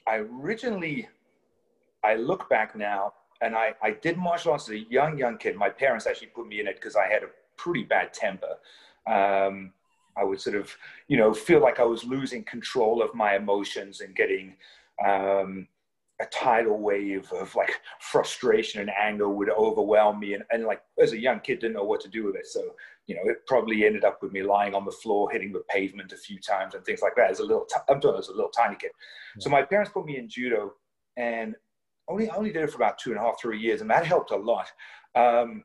I 0.07 0.17
originally, 0.17 1.07
I 2.03 2.15
look 2.15 2.49
back 2.49 2.75
now, 2.75 3.13
and 3.41 3.55
I 3.55 3.73
I 3.81 3.91
did 3.91 4.17
martial 4.17 4.51
arts 4.51 4.69
as 4.69 4.75
a 4.75 4.79
young 4.79 5.17
young 5.17 5.37
kid. 5.37 5.55
My 5.55 5.69
parents 5.69 6.05
actually 6.05 6.27
put 6.27 6.47
me 6.47 6.59
in 6.59 6.67
it 6.67 6.75
because 6.75 6.95
I 6.95 7.07
had 7.07 7.23
a 7.23 7.27
pretty 7.55 7.83
bad 7.83 8.13
temper. 8.13 8.57
Um, 9.07 9.73
I 10.17 10.23
would 10.23 10.41
sort 10.41 10.55
of, 10.55 10.75
you 11.07 11.17
know, 11.17 11.33
feel 11.33 11.61
like 11.61 11.79
I 11.79 11.83
was 11.83 12.03
losing 12.03 12.43
control 12.43 13.01
of 13.03 13.13
my 13.13 13.35
emotions 13.35 14.01
and 14.01 14.15
getting 14.15 14.55
um, 15.05 15.67
a 16.19 16.25
tidal 16.25 16.79
wave 16.79 17.31
of 17.33 17.53
like 17.55 17.71
frustration 17.99 18.81
and 18.81 18.89
anger 18.89 19.29
would 19.29 19.49
overwhelm 19.51 20.19
me 20.19 20.33
and, 20.33 20.43
and 20.51 20.63
like 20.65 20.81
as 21.01 21.11
a 21.13 21.19
young 21.19 21.39
kid 21.39 21.59
didn't 21.59 21.75
know 21.75 21.83
what 21.83 22.01
to 22.01 22.09
do 22.09 22.25
with 22.25 22.35
it. 22.35 22.47
So 22.47 22.61
you 23.07 23.15
know 23.15 23.21
it 23.25 23.45
probably 23.47 23.85
ended 23.85 24.03
up 24.03 24.21
with 24.21 24.31
me 24.31 24.43
lying 24.43 24.75
on 24.75 24.85
the 24.85 24.91
floor 24.91 25.31
hitting 25.31 25.51
the 25.51 25.63
pavement 25.69 26.11
a 26.11 26.17
few 26.17 26.39
times 26.39 26.75
and 26.75 26.83
things 26.85 27.01
like 27.01 27.15
that 27.15 27.31
as 27.31 27.39
a 27.39 27.43
little 27.43 27.65
t- 27.65 27.79
i'm 27.89 28.01
talking 28.01 28.19
as 28.19 28.27
a 28.27 28.33
little 28.33 28.51
tiny 28.51 28.75
kid. 28.75 28.91
Yeah. 29.35 29.43
so 29.43 29.49
my 29.49 29.63
parents 29.63 29.91
put 29.93 30.05
me 30.05 30.17
in 30.17 30.27
judo 30.27 30.73
and 31.15 31.55
only 32.09 32.29
I 32.29 32.35
only 32.35 32.51
did 32.51 32.63
it 32.63 32.69
for 32.69 32.77
about 32.77 32.99
two 32.99 33.11
and 33.11 33.19
a 33.19 33.23
half 33.23 33.39
three 33.41 33.59
years 33.59 33.81
and 33.81 33.89
that 33.89 34.05
helped 34.05 34.31
a 34.31 34.35
lot. 34.35 34.67
Um, 35.15 35.63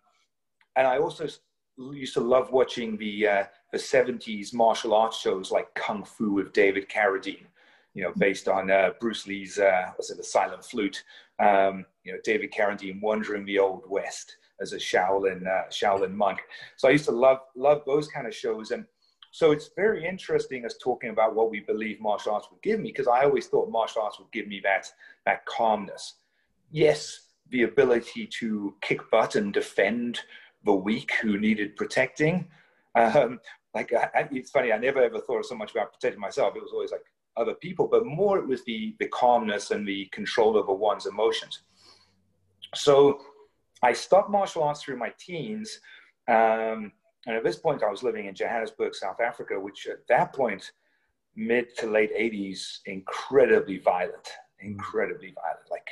and 0.76 0.86
i 0.86 0.98
also 0.98 1.28
used 1.76 2.14
to 2.14 2.20
love 2.20 2.50
watching 2.52 2.96
the 2.96 3.26
uh, 3.26 3.44
the 3.72 3.78
70s 3.78 4.54
martial 4.54 4.94
arts 4.94 5.18
shows 5.18 5.50
like 5.50 5.72
kung 5.74 6.04
fu 6.04 6.32
with 6.32 6.52
david 6.52 6.88
carradine 6.88 7.46
you 7.94 8.02
know, 8.02 8.12
based 8.16 8.48
on 8.48 8.70
uh, 8.70 8.90
Bruce 9.00 9.26
Lee's, 9.26 9.58
uh, 9.58 9.90
was 9.96 10.10
it 10.10 10.16
the 10.16 10.24
Silent 10.24 10.64
Flute? 10.64 11.04
Um, 11.38 11.84
you 12.04 12.12
know, 12.12 12.18
David 12.24 12.52
Carradine 12.52 13.00
wandering 13.00 13.44
the 13.44 13.58
Old 13.58 13.84
West 13.88 14.36
as 14.60 14.72
a 14.72 14.76
Shaolin 14.76 15.46
uh, 15.46 15.68
Shaolin 15.68 16.12
monk. 16.12 16.40
So 16.76 16.88
I 16.88 16.92
used 16.92 17.04
to 17.06 17.12
love 17.12 17.38
love 17.56 17.82
those 17.86 18.08
kind 18.08 18.26
of 18.26 18.34
shows, 18.34 18.70
and 18.70 18.84
so 19.30 19.50
it's 19.50 19.70
very 19.76 20.06
interesting 20.06 20.64
us 20.64 20.76
talking 20.82 21.10
about 21.10 21.34
what 21.34 21.50
we 21.50 21.60
believe 21.60 22.00
martial 22.00 22.34
arts 22.34 22.48
would 22.50 22.62
give 22.62 22.80
me 22.80 22.90
because 22.90 23.08
I 23.08 23.24
always 23.24 23.46
thought 23.46 23.70
martial 23.70 24.02
arts 24.02 24.18
would 24.18 24.30
give 24.32 24.46
me 24.46 24.60
that 24.64 24.86
that 25.26 25.44
calmness. 25.46 26.14
Yes, 26.70 27.28
the 27.50 27.62
ability 27.62 28.26
to 28.40 28.74
kick 28.80 29.00
butt 29.10 29.34
and 29.34 29.52
defend 29.52 30.20
the 30.64 30.72
weak 30.72 31.12
who 31.20 31.38
needed 31.38 31.76
protecting. 31.76 32.48
Um, 32.94 33.40
like 33.74 33.92
I, 33.92 34.28
it's 34.30 34.50
funny, 34.50 34.72
I 34.72 34.78
never 34.78 35.02
ever 35.02 35.18
thought 35.18 35.46
so 35.46 35.56
much 35.56 35.72
about 35.72 35.92
protecting 35.92 36.20
myself. 36.20 36.54
It 36.56 36.62
was 36.62 36.72
always 36.72 36.92
like 36.92 37.04
other 37.36 37.54
people, 37.54 37.88
but 37.88 38.04
more 38.04 38.38
it 38.38 38.46
was 38.46 38.64
the, 38.64 38.94
the 38.98 39.08
calmness 39.08 39.70
and 39.70 39.86
the 39.86 40.06
control 40.12 40.56
over 40.56 40.72
one's 40.72 41.06
emotions. 41.06 41.60
So 42.74 43.20
I 43.82 43.92
stopped 43.92 44.30
martial 44.30 44.62
arts 44.62 44.82
through 44.82 44.98
my 44.98 45.12
teens. 45.18 45.80
Um, 46.28 46.92
and 47.26 47.36
at 47.36 47.44
this 47.44 47.56
point, 47.56 47.82
I 47.82 47.90
was 47.90 48.02
living 48.02 48.26
in 48.26 48.34
Johannesburg, 48.34 48.94
South 48.94 49.20
Africa, 49.20 49.58
which 49.58 49.86
at 49.86 50.06
that 50.08 50.32
point, 50.32 50.72
mid 51.34 51.74
to 51.78 51.86
late 51.86 52.10
80s, 52.16 52.78
incredibly 52.86 53.78
violent, 53.78 54.28
incredibly 54.60 55.32
violent, 55.32 55.70
like 55.70 55.88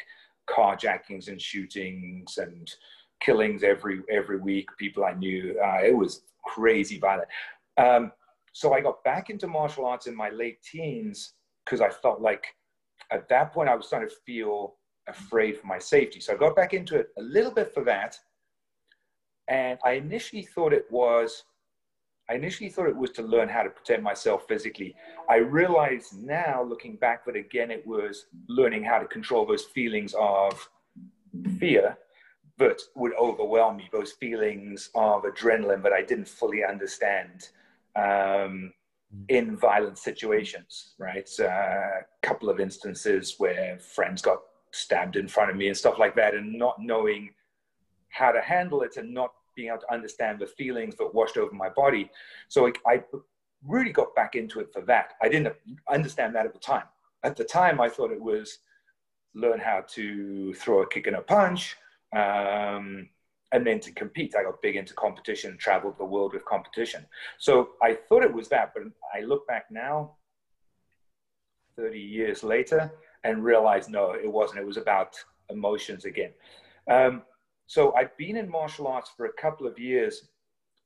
carjackings 0.49 1.29
and 1.29 1.41
shootings 1.41 2.39
and 2.39 2.71
killings 3.21 3.63
every 3.63 4.01
every 4.11 4.39
week. 4.39 4.69
People 4.79 5.05
I 5.05 5.13
knew, 5.13 5.59
uh, 5.65 5.81
it 5.85 5.97
was 5.97 6.23
crazy 6.45 6.99
violent. 6.99 7.29
Um, 7.77 8.13
so 8.53 8.73
I 8.73 8.81
got 8.81 9.03
back 9.05 9.31
into 9.31 9.47
martial 9.47 9.87
arts 9.87 10.07
in 10.07 10.17
my 10.17 10.31
late 10.31 10.63
teens 10.63 11.35
because 11.65 11.81
I 11.81 11.91
felt 11.91 12.21
like 12.21 12.45
at 13.13 13.29
that 13.29 13.53
point 13.53 13.69
I 13.69 13.75
was 13.75 13.87
starting 13.87 14.09
to 14.09 14.15
feel 14.27 14.77
afraid 15.09 15.59
for 15.59 15.67
my 15.67 15.79
safety. 15.79 16.21
So 16.21 16.33
I 16.33 16.37
got 16.37 16.57
back 16.57 16.75
into 16.75 16.97
it 16.97 17.09
a 17.19 17.23
little 17.23 17.53
bit 17.53 17.73
for 17.73 17.85
that. 17.85 18.17
And 19.49 19.79
I 19.85 19.93
initially 19.93 20.43
thought 20.43 20.73
it 20.73 20.87
was, 20.91 21.45
I 22.29 22.35
initially 22.35 22.71
thought 22.71 22.89
it 22.89 22.97
was 22.97 23.11
to 23.13 23.23
learn 23.23 23.49
how 23.49 23.63
to 23.63 23.71
protect 23.71 24.03
myself 24.03 24.45
physically. 24.47 24.95
I 25.29 25.37
realize 25.37 26.13
now, 26.13 26.63
looking 26.63 26.97
back, 26.97 27.25
that 27.27 27.35
again, 27.35 27.71
it 27.71 27.85
was 27.87 28.27
learning 28.49 28.85
how 28.85 28.99
to 28.99 29.07
control 29.07 29.47
those 29.47 29.65
feelings 29.65 30.15
of 30.19 30.69
fear 31.59 31.97
that 32.59 32.81
would 32.95 33.13
overwhelm 33.15 33.79
me, 33.79 33.89
those 33.91 34.13
feelings 34.13 34.91
of 34.95 35.23
adrenaline 35.23 35.83
that 35.83 35.93
I 35.93 36.03
didn't 36.03 36.29
fully 36.29 36.65
understand 36.65 37.49
um, 37.97 38.73
in 39.29 39.57
violent 39.57 39.99
situations, 39.99 40.95
right? 40.99 41.29
Uh, 41.39 41.45
a 41.45 42.05
couple 42.23 42.49
of 42.49 42.61
instances 42.61 43.35
where 43.39 43.79
friends 43.79 44.23
got 44.23 44.39
stabbed 44.73 45.17
in 45.17 45.27
front 45.27 45.51
of 45.51 45.57
me 45.57 45.69
and 45.69 45.77
stuff 45.77 45.99
like 45.99 46.15
that, 46.17 46.35
and 46.35 46.57
not 46.59 46.77
knowing 46.81 47.31
how 48.09 48.31
to 48.33 48.41
handle 48.41 48.83
it 48.83 48.97
and 48.97 49.13
not 49.13 49.33
being 49.57 49.69
able 49.69 49.79
to 49.79 49.93
understand 49.93 50.39
the 50.39 50.47
feelings 50.47 50.95
that 50.97 51.15
washed 51.15 51.37
over 51.37 51.53
my 51.53 51.69
body. 51.69 52.11
So 52.49 52.67
I, 52.67 52.73
I 52.87 53.03
really 53.67 53.93
got 53.93 54.15
back 54.15 54.35
into 54.35 54.61
it 54.61 54.73
for 54.73 54.83
that. 54.83 55.15
I 55.23 55.29
didn't 55.29 55.55
understand 55.89 56.35
that 56.35 56.47
at 56.47 56.53
the 56.53 56.59
time. 56.59 56.85
At 57.23 57.37
the 57.37 57.45
time, 57.45 57.81
I 57.81 57.89
thought 57.89 58.13
it 58.13 58.21
was 58.21 58.59
learn 59.35 59.61
how 59.61 59.85
to 59.89 60.53
throw 60.55 60.83
a 60.83 60.89
kick 60.89 61.07
and 61.07 61.17
a 61.17 61.21
punch, 61.21 61.77
um, 62.15 63.09
and 63.53 63.67
then 63.67 63.81
to 63.81 63.93
compete. 63.93 64.35
I 64.37 64.45
got 64.45 64.63
big 64.63 64.77
into 64.77 64.95
competition, 64.95 65.57
traveled 65.59 65.99
the 65.99 66.05
world 66.05 66.35
with 66.35 66.45
competition. 66.45 67.05
So 67.39 67.71
I 67.83 67.95
thought 67.95 68.23
it 68.23 68.33
was 68.33 68.49
that, 68.49 68.73
but 68.75 68.85
I 69.15 69.21
look 69.21 69.47
back 69.47 69.67
now, 69.71 70.13
30 71.77 71.99
years 71.99 72.43
later, 72.43 72.93
and 73.25 73.45
realize 73.45 73.89
no, 73.89 74.13
it 74.13 74.31
wasn't. 74.31 74.61
It 74.61 74.67
was 74.67 74.77
about 74.77 75.17
emotions 75.51 76.05
again. 76.05 76.31
Um, 76.89 77.23
so 77.67 77.95
I've 77.95 78.17
been 78.17 78.37
in 78.37 78.49
martial 78.49 78.87
arts 78.87 79.11
for 79.17 79.27
a 79.27 79.33
couple 79.33 79.67
of 79.67 79.79
years 79.79 80.29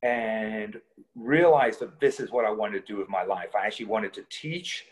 and 0.02 0.80
realized 1.14 1.80
that 1.80 1.98
this 1.98 2.20
is 2.20 2.30
what 2.30 2.44
I 2.44 2.50
wanted 2.50 2.86
to 2.86 2.92
do 2.92 2.98
with 2.98 3.08
my 3.08 3.24
life. 3.24 3.50
I 3.54 3.66
actually 3.66 3.86
wanted 3.86 4.12
to 4.14 4.24
teach 4.28 4.86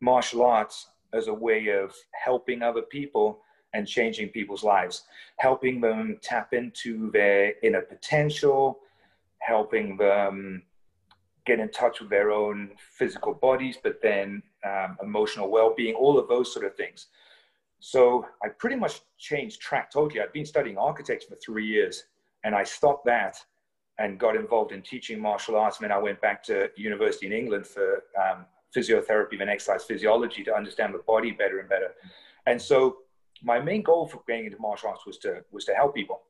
martial 0.00 0.44
arts 0.44 0.88
as 1.14 1.28
a 1.28 1.34
way 1.34 1.68
of 1.68 1.94
helping 2.12 2.62
other 2.62 2.82
people 2.82 3.40
and 3.72 3.86
changing 3.86 4.28
people's 4.28 4.64
lives, 4.64 5.04
helping 5.36 5.80
them 5.80 6.18
tap 6.22 6.52
into 6.52 7.10
their 7.12 7.54
inner 7.62 7.82
potential, 7.82 8.80
helping 9.38 9.96
them 9.96 10.62
get 11.46 11.60
in 11.60 11.70
touch 11.70 12.00
with 12.00 12.10
their 12.10 12.30
own 12.30 12.70
physical 12.76 13.34
bodies, 13.34 13.78
but 13.82 14.00
then 14.02 14.42
um, 14.64 14.96
emotional 15.02 15.50
well 15.50 15.74
being, 15.74 15.94
all 15.94 16.18
of 16.18 16.28
those 16.28 16.52
sort 16.52 16.66
of 16.66 16.74
things. 16.76 17.06
So 17.80 18.26
I 18.44 18.48
pretty 18.48 18.76
much 18.76 19.00
changed 19.18 19.60
track 19.60 19.90
totally. 19.90 20.20
I'd 20.20 20.32
been 20.32 20.44
studying 20.44 20.76
architecture 20.76 21.28
for 21.28 21.36
three 21.36 21.66
years 21.66 22.04
and 22.44 22.54
I 22.54 22.62
stopped 22.62 23.06
that 23.06 23.38
and 23.98 24.18
got 24.18 24.36
involved 24.36 24.72
in 24.72 24.82
teaching 24.82 25.20
martial 25.20 25.56
arts. 25.56 25.78
And 25.78 25.84
then 25.84 25.92
I 25.96 26.00
went 26.00 26.20
back 26.20 26.42
to 26.44 26.70
university 26.76 27.26
in 27.26 27.32
England 27.32 27.66
for 27.66 28.04
um, 28.20 28.44
physiotherapy 28.74 29.40
and 29.40 29.50
exercise 29.50 29.84
physiology 29.84 30.44
to 30.44 30.54
understand 30.54 30.94
the 30.94 30.98
body 30.98 31.32
better 31.32 31.58
and 31.58 31.68
better. 31.68 31.92
And 32.46 32.60
so 32.60 32.98
my 33.42 33.60
main 33.60 33.82
goal 33.82 34.06
for 34.06 34.22
getting 34.26 34.46
into 34.46 34.58
martial 34.58 34.90
arts 34.90 35.06
was 35.06 35.18
to 35.18 35.44
was 35.50 35.64
to 35.66 35.74
help 35.74 35.94
people. 35.94 36.22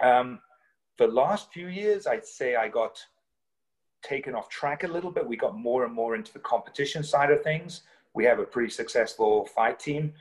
Um, 0.00 0.40
the 0.98 1.06
last 1.06 1.52
few 1.52 1.68
years, 1.68 2.06
I'd 2.06 2.26
say 2.26 2.56
I 2.56 2.68
got 2.68 2.98
taken 4.02 4.34
off 4.34 4.48
track 4.48 4.84
a 4.84 4.88
little 4.88 5.10
bit. 5.10 5.26
We 5.26 5.36
got 5.36 5.56
more 5.56 5.84
and 5.84 5.92
more 5.92 6.14
into 6.14 6.32
the 6.32 6.38
competition 6.40 7.02
side 7.02 7.30
of 7.30 7.42
things. 7.42 7.82
We 8.14 8.24
have 8.24 8.38
a 8.38 8.44
pretty 8.44 8.70
successful 8.70 9.46
fight 9.46 9.80
team, 9.80 10.12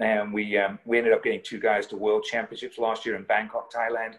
and 0.00 0.32
we 0.32 0.56
um, 0.56 0.78
we 0.84 0.98
ended 0.98 1.12
up 1.12 1.22
getting 1.22 1.42
two 1.42 1.60
guys 1.60 1.86
to 1.88 1.96
world 1.96 2.24
championships 2.24 2.78
last 2.78 3.04
year 3.04 3.16
in 3.16 3.24
Bangkok, 3.24 3.70
Thailand, 3.72 4.14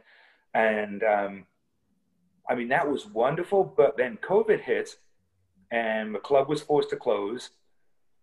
and 0.54 1.04
um, 1.04 1.46
I 2.48 2.56
mean 2.56 2.68
that 2.68 2.88
was 2.88 3.08
wonderful. 3.08 3.64
But 3.64 3.98
then 3.98 4.18
COVID 4.18 4.62
hit, 4.62 4.98
and 5.72 6.14
the 6.14 6.20
club 6.20 6.48
was 6.48 6.62
forced 6.62 6.92
to 6.92 6.96
close. 6.96 7.50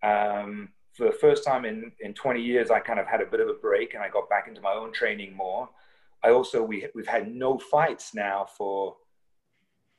Um, 0.02 0.68
for 0.94 1.04
the 1.04 1.12
first 1.12 1.44
time 1.44 1.64
in, 1.64 1.90
in 2.00 2.14
20 2.14 2.40
years, 2.40 2.70
I 2.70 2.80
kind 2.80 3.00
of 3.00 3.06
had 3.06 3.20
a 3.20 3.26
bit 3.26 3.40
of 3.40 3.48
a 3.48 3.54
break 3.54 3.94
and 3.94 4.02
I 4.02 4.08
got 4.08 4.30
back 4.30 4.46
into 4.48 4.60
my 4.60 4.72
own 4.72 4.92
training 4.92 5.34
more. 5.34 5.68
I 6.22 6.30
also, 6.30 6.62
we, 6.62 6.86
we've 6.94 7.06
had 7.06 7.34
no 7.34 7.58
fights 7.58 8.14
now 8.14 8.46
for 8.56 8.96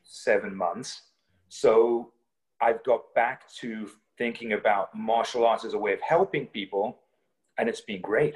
seven 0.04 0.56
months. 0.56 1.02
So 1.50 2.14
I've 2.62 2.84
got 2.84 3.14
back 3.14 3.52
to 3.60 3.90
thinking 4.18 4.54
about 4.54 4.96
martial 4.96 5.46
arts 5.46 5.66
as 5.66 5.74
a 5.74 5.78
way 5.78 5.94
of 5.94 6.02
helping 6.02 6.48
people, 6.48 7.00
and 7.58 7.68
it's 7.68 7.82
been 7.82 8.02
great. 8.02 8.34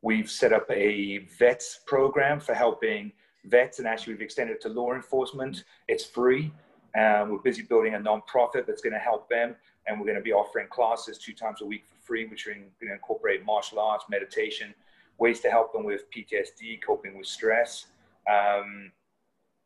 We've 0.00 0.30
set 0.30 0.52
up 0.52 0.66
a 0.70 1.18
vets 1.38 1.80
program 1.86 2.40
for 2.40 2.54
helping 2.54 3.12
vets, 3.44 3.78
and 3.78 3.86
actually 3.86 4.14
we've 4.14 4.22
extended 4.22 4.56
it 4.56 4.62
to 4.62 4.68
law 4.68 4.94
enforcement. 4.94 5.64
It's 5.86 6.04
free. 6.04 6.52
Um, 6.98 7.30
we're 7.30 7.38
busy 7.38 7.62
building 7.62 7.94
a 7.94 7.98
nonprofit 7.98 8.66
that's 8.66 8.80
going 8.80 8.94
to 8.94 8.98
help 8.98 9.28
them, 9.28 9.54
and 9.88 9.98
we're 9.98 10.06
going 10.06 10.16
to 10.16 10.22
be 10.22 10.32
offering 10.32 10.68
classes 10.68 11.18
two 11.18 11.32
times 11.32 11.62
a 11.62 11.66
week 11.66 11.84
for 11.86 11.96
free, 12.04 12.26
which 12.26 12.46
are 12.46 12.52
going 12.52 12.70
to 12.82 12.92
incorporate 12.92 13.44
martial 13.44 13.80
arts, 13.80 14.04
meditation, 14.10 14.74
ways 15.18 15.40
to 15.40 15.50
help 15.50 15.72
them 15.72 15.84
with 15.84 16.04
PTSD, 16.10 16.82
coping 16.86 17.16
with 17.16 17.26
stress. 17.26 17.86
Um, 18.30 18.92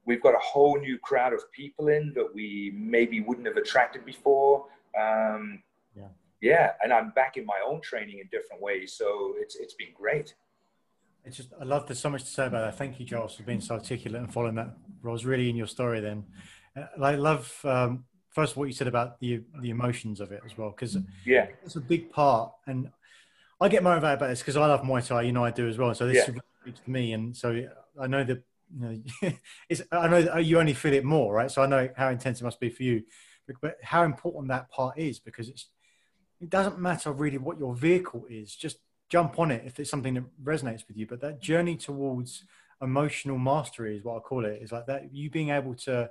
we've 0.06 0.22
got 0.22 0.34
a 0.34 0.38
whole 0.38 0.78
new 0.78 0.98
crowd 0.98 1.32
of 1.32 1.50
people 1.52 1.88
in 1.88 2.12
that 2.14 2.28
we 2.34 2.72
maybe 2.74 3.20
wouldn't 3.20 3.46
have 3.46 3.56
attracted 3.56 4.04
before. 4.04 4.66
Um, 4.98 5.62
yeah. 5.96 6.08
yeah, 6.40 6.72
and 6.82 6.92
I'm 6.92 7.10
back 7.10 7.36
in 7.36 7.44
my 7.44 7.60
own 7.66 7.80
training 7.80 8.18
in 8.20 8.28
different 8.30 8.62
ways, 8.62 8.94
so 8.94 9.34
it's 9.38 9.56
it's 9.56 9.74
been 9.74 9.92
great. 9.94 10.34
It's 11.24 11.36
just 11.36 11.50
I 11.60 11.64
love. 11.64 11.86
There's 11.86 12.00
so 12.00 12.10
much 12.10 12.24
to 12.24 12.30
say 12.30 12.46
about 12.46 12.64
that. 12.64 12.78
Thank 12.78 12.98
you, 12.98 13.06
Giles, 13.06 13.36
for 13.36 13.42
being 13.44 13.60
so 13.60 13.74
articulate 13.74 14.22
and 14.22 14.32
following 14.32 14.56
that. 14.56 14.74
I 15.04 15.08
was 15.08 15.24
really 15.24 15.48
in 15.48 15.56
your 15.56 15.66
story 15.66 16.00
then. 16.00 16.24
Uh, 16.76 16.86
I 17.02 17.14
love 17.14 17.58
um, 17.64 18.04
first 18.32 18.52
of 18.52 18.58
what 18.58 18.66
you 18.66 18.72
said 18.72 18.86
about 18.86 19.18
the 19.20 19.42
the 19.60 19.70
emotions 19.70 20.20
of 20.20 20.32
it 20.32 20.42
as 20.44 20.56
well 20.56 20.70
because 20.70 20.96
mm. 20.96 21.04
yeah 21.24 21.46
it's 21.64 21.76
a 21.76 21.80
big 21.80 22.10
part 22.10 22.52
and 22.66 22.90
i 23.60 23.68
get 23.68 23.82
motivated 23.82 24.18
about 24.18 24.28
this 24.28 24.40
because 24.40 24.56
i 24.56 24.66
love 24.66 24.82
muay 24.82 25.06
thai 25.06 25.22
you 25.22 25.32
know 25.32 25.44
i 25.44 25.50
do 25.50 25.68
as 25.68 25.78
well 25.78 25.94
so 25.94 26.06
this 26.06 26.28
yeah. 26.28 26.34
is 26.66 26.80
to 26.80 26.90
me 26.90 27.12
and 27.12 27.36
so 27.36 27.66
i 28.00 28.06
know 28.06 28.24
that 28.24 28.42
you 28.74 28.80
know 28.80 29.32
it's 29.68 29.82
i 29.92 30.08
know 30.08 30.22
that 30.22 30.44
you 30.44 30.58
only 30.58 30.74
feel 30.74 30.92
it 30.92 31.04
more 31.04 31.32
right 31.32 31.50
so 31.50 31.62
i 31.62 31.66
know 31.66 31.88
how 31.96 32.08
intense 32.08 32.40
it 32.40 32.44
must 32.44 32.60
be 32.60 32.70
for 32.70 32.82
you 32.82 33.02
but, 33.46 33.56
but 33.60 33.76
how 33.82 34.04
important 34.04 34.48
that 34.48 34.70
part 34.70 34.98
is 34.98 35.18
because 35.18 35.48
it's 35.48 35.66
it 36.40 36.50
doesn't 36.50 36.78
matter 36.78 37.12
really 37.12 37.38
what 37.38 37.58
your 37.58 37.74
vehicle 37.74 38.24
is 38.28 38.54
just 38.54 38.78
jump 39.12 39.38
on 39.38 39.50
it 39.50 39.62
if 39.66 39.78
it's 39.78 39.90
something 39.90 40.14
that 40.14 40.24
resonates 40.42 40.88
with 40.88 40.96
you. 40.96 41.06
But 41.06 41.20
that 41.20 41.38
journey 41.38 41.76
towards 41.76 42.44
emotional 42.82 43.38
mastery 43.38 43.96
is 43.96 44.04
what 44.04 44.16
I 44.16 44.20
call 44.20 44.44
it. 44.44 44.54
it. 44.54 44.62
Is 44.62 44.72
like 44.72 44.86
that 44.86 45.14
you 45.14 45.30
being 45.30 45.50
able 45.50 45.74
to 45.76 46.10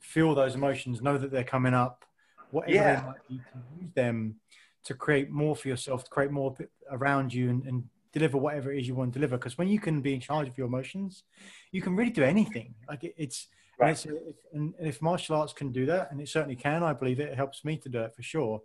feel 0.00 0.34
those 0.34 0.54
emotions, 0.54 1.02
know 1.02 1.18
that 1.18 1.30
they're 1.30 1.44
coming 1.44 1.74
up, 1.74 2.04
whatever 2.50 2.74
Yeah. 2.74 3.02
might 3.06 3.28
be, 3.28 3.38
to 3.38 3.80
use 3.80 3.90
them 3.94 4.36
to 4.84 4.94
create 4.94 5.30
more 5.30 5.56
for 5.56 5.68
yourself, 5.68 6.04
to 6.04 6.10
create 6.10 6.30
more 6.30 6.54
around 6.90 7.32
you, 7.32 7.48
and, 7.48 7.64
and 7.66 7.84
deliver 8.12 8.36
whatever 8.36 8.70
it 8.70 8.78
is 8.78 8.86
you 8.86 8.94
want 8.94 9.12
to 9.12 9.18
deliver. 9.18 9.36
Because 9.38 9.58
when 9.58 9.68
you 9.68 9.80
can 9.80 10.02
be 10.02 10.14
in 10.14 10.20
charge 10.20 10.46
of 10.46 10.56
your 10.58 10.66
emotions, 10.66 11.24
you 11.72 11.80
can 11.82 11.96
really 11.96 12.10
do 12.10 12.22
anything. 12.22 12.74
Like 12.88 13.04
it, 13.04 13.14
it's, 13.16 13.48
and, 13.78 13.86
Right. 13.86 13.92
it's 13.92 14.06
if, 14.06 14.36
and 14.52 14.74
if 14.78 15.02
martial 15.02 15.36
arts 15.36 15.52
can 15.52 15.72
do 15.72 15.86
that, 15.86 16.12
and 16.12 16.20
it 16.20 16.28
certainly 16.28 16.54
can, 16.54 16.82
I 16.82 16.92
believe 16.92 17.18
it, 17.18 17.30
it 17.30 17.36
helps 17.36 17.64
me 17.64 17.76
to 17.78 17.88
do 17.88 18.02
it 18.02 18.14
for 18.14 18.22
sure. 18.22 18.62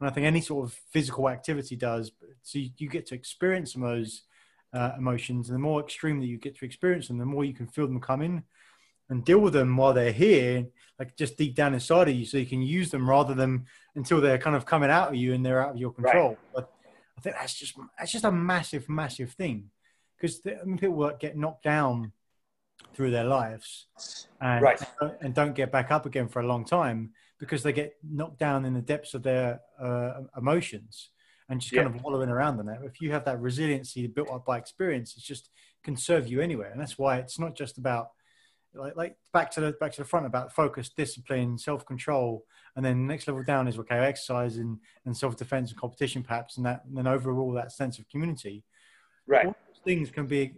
And 0.00 0.08
I 0.08 0.12
think 0.12 0.26
any 0.26 0.40
sort 0.40 0.64
of 0.64 0.72
physical 0.92 1.28
activity 1.28 1.76
does. 1.76 2.12
So 2.42 2.58
you, 2.58 2.70
you 2.78 2.88
get 2.88 3.06
to 3.06 3.14
experience 3.14 3.72
some 3.72 3.82
of 3.82 3.90
those 3.90 4.22
uh, 4.72 4.92
emotions, 4.98 5.48
and 5.48 5.56
the 5.56 5.60
more 5.60 5.80
extreme 5.80 6.20
that 6.20 6.26
you 6.26 6.38
get 6.38 6.56
to 6.58 6.64
experience 6.64 7.08
them, 7.08 7.18
the 7.18 7.24
more 7.24 7.44
you 7.44 7.54
can 7.54 7.66
feel 7.66 7.86
them 7.86 8.00
coming 8.00 8.42
and 9.10 9.24
deal 9.24 9.38
with 9.38 9.54
them 9.54 9.76
while 9.76 9.94
they're 9.94 10.12
here, 10.12 10.66
like 10.98 11.16
just 11.16 11.38
deep 11.38 11.54
down 11.54 11.74
inside 11.74 12.08
of 12.08 12.14
you, 12.14 12.26
so 12.26 12.36
you 12.36 12.46
can 12.46 12.60
use 12.60 12.90
them 12.90 13.08
rather 13.08 13.34
than 13.34 13.66
until 13.94 14.20
they're 14.20 14.38
kind 14.38 14.54
of 14.56 14.66
coming 14.66 14.90
out 14.90 15.08
of 15.08 15.14
you 15.14 15.32
and 15.34 15.44
they're 15.44 15.64
out 15.64 15.70
of 15.70 15.78
your 15.78 15.92
control. 15.92 16.36
But 16.54 16.70
I 17.16 17.20
think 17.20 17.36
that's 17.36 17.54
just 17.54 17.74
that's 17.98 18.12
just 18.12 18.24
a 18.24 18.32
massive, 18.32 18.88
massive 18.88 19.32
thing 19.32 19.70
because 20.16 20.40
I 20.46 20.64
mean, 20.64 20.78
people 20.78 21.10
get 21.18 21.36
knocked 21.36 21.64
down 21.64 22.12
through 22.94 23.10
their 23.10 23.24
lives 23.24 23.86
and, 24.40 24.62
Right. 24.62 24.80
and 25.20 25.34
don't 25.34 25.54
get 25.54 25.72
back 25.72 25.90
up 25.90 26.06
again 26.06 26.28
for 26.28 26.40
a 26.40 26.46
long 26.46 26.64
time 26.64 27.12
because 27.38 27.62
they 27.62 27.72
get 27.72 27.96
knocked 28.02 28.38
down 28.38 28.64
in 28.64 28.74
the 28.74 28.80
depths 28.82 29.14
of 29.14 29.22
their 29.22 29.60
uh, 29.80 30.22
emotions 30.36 31.10
and 31.48 31.60
just 31.60 31.74
kind 31.74 31.86
of 31.86 32.02
wallowing 32.02 32.28
around 32.28 32.60
in 32.60 32.66
that. 32.66 32.80
If 32.84 33.00
you 33.00 33.10
have 33.12 33.24
that 33.24 33.40
resiliency 33.40 34.06
built 34.06 34.30
up 34.30 34.44
by 34.44 34.58
experience, 34.58 35.14
it's 35.16 35.26
just 35.26 35.50
can 35.82 35.96
serve 35.96 36.28
you 36.28 36.40
anywhere, 36.40 36.70
and 36.70 36.80
that's 36.80 36.98
why 36.98 37.18
it's 37.18 37.38
not 37.38 37.56
just 37.56 37.78
about 37.78 38.10
like, 38.74 38.96
like 38.96 39.16
back 39.32 39.50
to 39.52 39.60
the 39.60 39.72
back 39.72 39.92
to 39.92 40.02
the 40.02 40.08
front 40.08 40.26
about 40.26 40.54
focus, 40.54 40.90
discipline, 40.90 41.58
self 41.58 41.86
control, 41.86 42.44
and 42.76 42.84
then 42.84 43.06
the 43.06 43.12
next 43.12 43.26
level 43.26 43.42
down 43.42 43.66
is 43.66 43.78
okay, 43.78 43.98
exercise 43.98 44.56
and, 44.58 44.78
and 45.06 45.16
self 45.16 45.36
defense 45.36 45.70
and 45.70 45.80
competition, 45.80 46.22
perhaps, 46.22 46.56
and 46.56 46.66
that 46.66 46.84
and 46.84 46.96
then 46.96 47.06
overall 47.06 47.52
that 47.52 47.72
sense 47.72 47.98
of 47.98 48.08
community. 48.08 48.64
Right. 49.26 49.46
All 49.46 49.56
those 49.66 49.82
things 49.84 50.10
can 50.10 50.26
be 50.26 50.54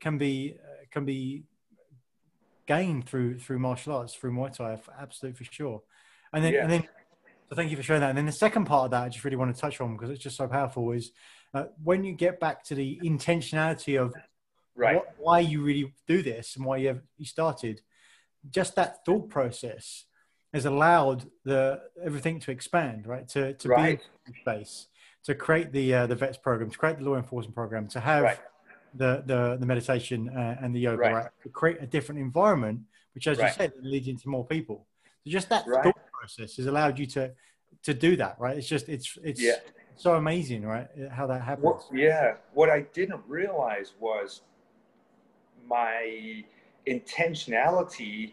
can 0.00 0.16
be 0.16 0.56
uh, 0.58 0.84
can 0.90 1.04
be 1.04 1.44
gained 2.66 3.06
through 3.06 3.38
through 3.38 3.58
martial 3.58 3.94
arts, 3.94 4.14
through 4.14 4.32
Muay 4.32 4.56
Thai, 4.56 4.76
for 4.76 4.94
absolute 4.98 5.36
for 5.36 5.44
sure. 5.44 5.82
And 6.32 6.44
then 6.44 6.54
Yeah. 6.54 6.62
and 6.62 6.70
then 6.70 6.88
so 7.50 7.56
thank 7.56 7.70
you 7.70 7.76
for 7.76 7.82
sharing 7.82 8.00
that. 8.00 8.10
And 8.10 8.18
then 8.18 8.26
the 8.26 8.32
second 8.32 8.64
part 8.66 8.84
of 8.84 8.90
that 8.92 9.02
I 9.02 9.08
just 9.08 9.24
really 9.24 9.36
want 9.36 9.54
to 9.54 9.60
touch 9.60 9.80
on 9.80 9.96
because 9.96 10.10
it's 10.10 10.22
just 10.22 10.36
so 10.36 10.46
powerful 10.46 10.92
is 10.92 11.10
uh, 11.52 11.64
when 11.82 12.04
you 12.04 12.12
get 12.12 12.38
back 12.38 12.62
to 12.64 12.74
the 12.76 13.00
intentionality 13.02 14.00
of 14.00 14.14
Right. 14.76 14.94
what, 14.94 15.14
why 15.18 15.40
you 15.40 15.62
really 15.62 15.92
do 16.06 16.22
this 16.22 16.54
and 16.56 16.64
why 16.64 16.76
you 16.76 16.88
have, 16.88 17.02
you 17.18 17.26
started, 17.26 17.82
just 18.50 18.76
that 18.76 19.04
thought 19.04 19.28
process 19.28 20.04
has 20.54 20.64
allowed 20.64 21.28
the 21.44 21.80
everything 22.02 22.38
to 22.40 22.52
expand, 22.52 23.06
right? 23.06 23.28
To 23.30 23.52
to 23.54 23.68
Right. 23.68 24.00
be 24.00 24.04
in 24.28 24.34
space, 24.40 24.86
to 25.24 25.34
create 25.34 25.72
the 25.72 25.92
uh, 25.92 26.06
the 26.06 26.14
vets 26.14 26.38
program, 26.38 26.70
to 26.70 26.78
create 26.78 26.98
the 26.98 27.04
law 27.04 27.16
enforcement 27.16 27.54
program, 27.54 27.88
to 27.88 28.00
have 28.00 28.22
Right. 28.22 28.38
the, 28.94 29.22
the 29.26 29.56
the 29.58 29.66
meditation 29.66 30.28
uh, 30.30 30.56
and 30.62 30.74
the 30.74 30.80
yoga, 30.80 31.02
Right. 31.02 31.14
right. 31.14 31.30
To 31.42 31.48
create 31.48 31.78
a 31.82 31.86
different 31.86 32.20
environment, 32.20 32.80
which, 33.14 33.26
as 33.26 33.38
you 33.38 33.48
said, 33.48 33.72
leads 33.82 34.08
into 34.08 34.28
more 34.28 34.46
people. 34.46 34.86
Just 35.26 35.48
that 35.50 35.66
Right. 35.66 35.84
thought 35.84 36.12
process 36.12 36.56
has 36.56 36.66
allowed 36.66 36.98
you 36.98 37.06
to 37.06 37.34
to 37.82 37.94
do 37.94 38.16
that, 38.16 38.38
right? 38.38 38.56
It's 38.56 38.66
just 38.66 38.88
it's 38.88 39.16
it's 39.22 39.40
Yeah. 39.40 39.56
so 39.96 40.14
amazing, 40.14 40.66
right? 40.66 40.88
How 41.10 41.26
that 41.26 41.42
happens. 41.42 41.64
What, 41.64 41.84
yeah. 41.92 42.36
What 42.52 42.68
I 42.68 42.80
didn't 42.80 43.22
realize 43.26 43.94
was 43.98 44.42
my 45.66 46.44
intentionality 46.86 48.32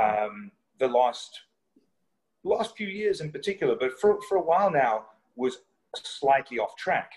um, 0.00 0.50
the 0.78 0.88
last 0.88 1.42
last 2.42 2.76
few 2.76 2.88
years 2.88 3.20
in 3.20 3.30
particular, 3.32 3.74
but 3.76 3.98
for, 4.00 4.20
for 4.22 4.36
a 4.36 4.42
while 4.42 4.70
now 4.70 5.06
was 5.36 5.58
slightly 5.96 6.58
off 6.58 6.76
track. 6.76 7.12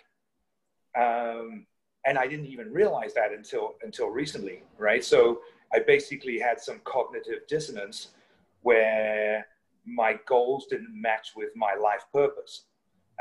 Um, 0.97 1.65
and 2.05 2.17
I 2.17 2.27
didn't 2.27 2.45
even 2.45 2.71
realize 2.71 3.13
that 3.13 3.31
until 3.31 3.75
until 3.83 4.07
recently, 4.09 4.63
right? 4.77 5.03
So 5.03 5.41
I 5.73 5.79
basically 5.79 6.39
had 6.39 6.59
some 6.59 6.79
cognitive 6.83 7.47
dissonance 7.47 8.09
where 8.61 9.45
my 9.85 10.19
goals 10.27 10.67
didn't 10.69 10.99
match 10.99 11.29
with 11.35 11.49
my 11.55 11.73
life 11.75 12.03
purpose. 12.13 12.63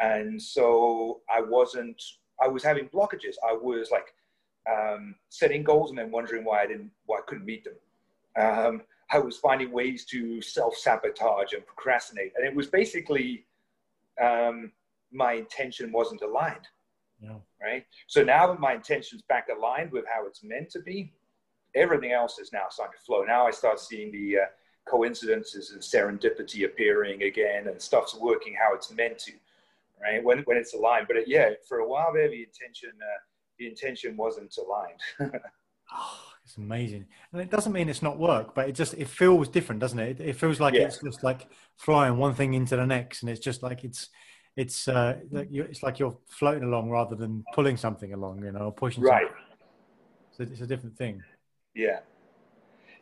And 0.01 0.41
so 0.41 1.21
I 1.31 1.41
wasn't, 1.41 2.03
I 2.43 2.49
was 2.49 2.63
having 2.63 2.89
blockages. 2.89 3.37
I 3.49 3.53
was 3.53 3.91
like 3.91 4.15
um, 4.71 5.15
setting 5.29 5.63
goals 5.63 5.91
and 5.91 5.99
then 5.99 6.11
wondering 6.11 6.45
why 6.45 6.63
I 6.63 6.67
didn't, 6.67 6.91
why 7.07 7.19
I 7.19 7.23
couldn't 7.27 7.47
meet 7.47 7.65
them. 7.65 7.75
Um, 8.37 8.83
I 9.11 9.19
was 9.21 9.37
finding 9.39 9.71
ways 9.71 10.05
to 10.07 10.43
self 10.43 10.77
sabotage 10.77 11.53
and 11.53 11.65
procrastinate. 11.65 12.33
And 12.37 12.47
it 12.47 12.55
was 12.55 12.67
basically 12.67 13.47
um, 14.21 14.73
my 15.13 15.35
intention 15.35 15.93
wasn't 15.93 16.23
aligned, 16.23 16.67
Yeah. 17.23 17.37
right? 17.63 17.87
So 18.09 18.25
now 18.25 18.49
that 18.49 18.59
my 18.61 18.75
intention's 18.75 19.23
back 19.23 19.47
aligned 19.57 19.93
with 19.93 20.05
how 20.13 20.27
it's 20.27 20.43
meant 20.43 20.71
to 20.71 20.81
be, 20.81 21.13
everything 21.75 22.13
else 22.13 22.39
is 22.39 22.53
now 22.53 22.65
starting 22.69 22.99
to 22.99 23.05
flow. 23.05 23.23
Now 23.23 23.47
I 23.47 23.53
start 23.53 23.79
seeing 23.79 24.11
the 24.11 24.39
uh, 24.41 24.47
coincidences 24.87 25.73
and 25.73 25.81
serendipity 25.81 26.65
appearing 26.65 27.23
again 27.23 27.69
and 27.69 27.81
stuff's 27.81 28.15
working 28.15 28.55
how 28.55 28.75
it's 28.75 28.91
meant 28.93 29.19
to, 29.19 29.33
right? 30.01 30.23
When, 30.23 30.39
when 30.41 30.57
it's 30.57 30.75
aligned. 30.75 31.09
But 31.09 31.27
yeah, 31.27 31.51
for 31.69 31.79
a 31.79 31.89
while 31.89 32.13
there, 32.15 32.29
the 32.29 32.43
intention, 32.43 32.91
uh, 33.01 33.19
the 33.59 33.67
intention 33.67 34.17
wasn't 34.17 34.57
aligned. 34.57 35.33
Oh, 35.93 36.21
it's 36.45 36.57
amazing, 36.57 37.07
and 37.33 37.43
it 37.43 37.51
doesn't 37.51 37.73
mean 37.73 37.89
it's 37.89 38.03
not 38.03 38.19
work, 38.19 38.55
but 38.55 38.69
it 38.69 38.73
just 38.73 38.95
it 38.95 39.09
feels 39.09 39.49
different, 39.49 39.81
doesn't 39.81 39.99
it? 39.99 40.21
It, 40.21 40.29
it 40.29 40.37
feels 40.37 40.61
like 40.61 40.75
Yeah. 40.75 40.83
it's 40.83 41.01
just 41.03 41.23
like 41.25 41.49
flying 41.77 42.17
one 42.17 42.35
thing 42.35 42.55
into 42.55 42.77
the 42.77 42.87
next, 42.87 43.23
and 43.23 43.31
it's 43.31 43.41
just 43.41 43.63
like 43.63 43.85
it's 43.85 44.09
it's 44.57 44.89
uh, 44.89 45.19
like 45.31 45.49
you 45.51 45.63
it's 45.65 45.83
like 45.83 45.99
you're 45.99 46.17
floating 46.29 46.65
along 46.65 46.91
rather 46.91 47.15
than 47.15 47.45
pulling 47.55 47.77
something 47.77 48.13
along, 48.13 48.43
you 48.45 48.53
know, 48.53 48.67
or 48.67 48.73
pushing. 48.73 49.03
right. 49.03 49.27
Something. 49.27 49.43
So 50.33 50.43
it's 50.53 50.61
a 50.61 50.67
different 50.67 50.97
thing. 50.97 51.23
Yeah. 51.75 52.01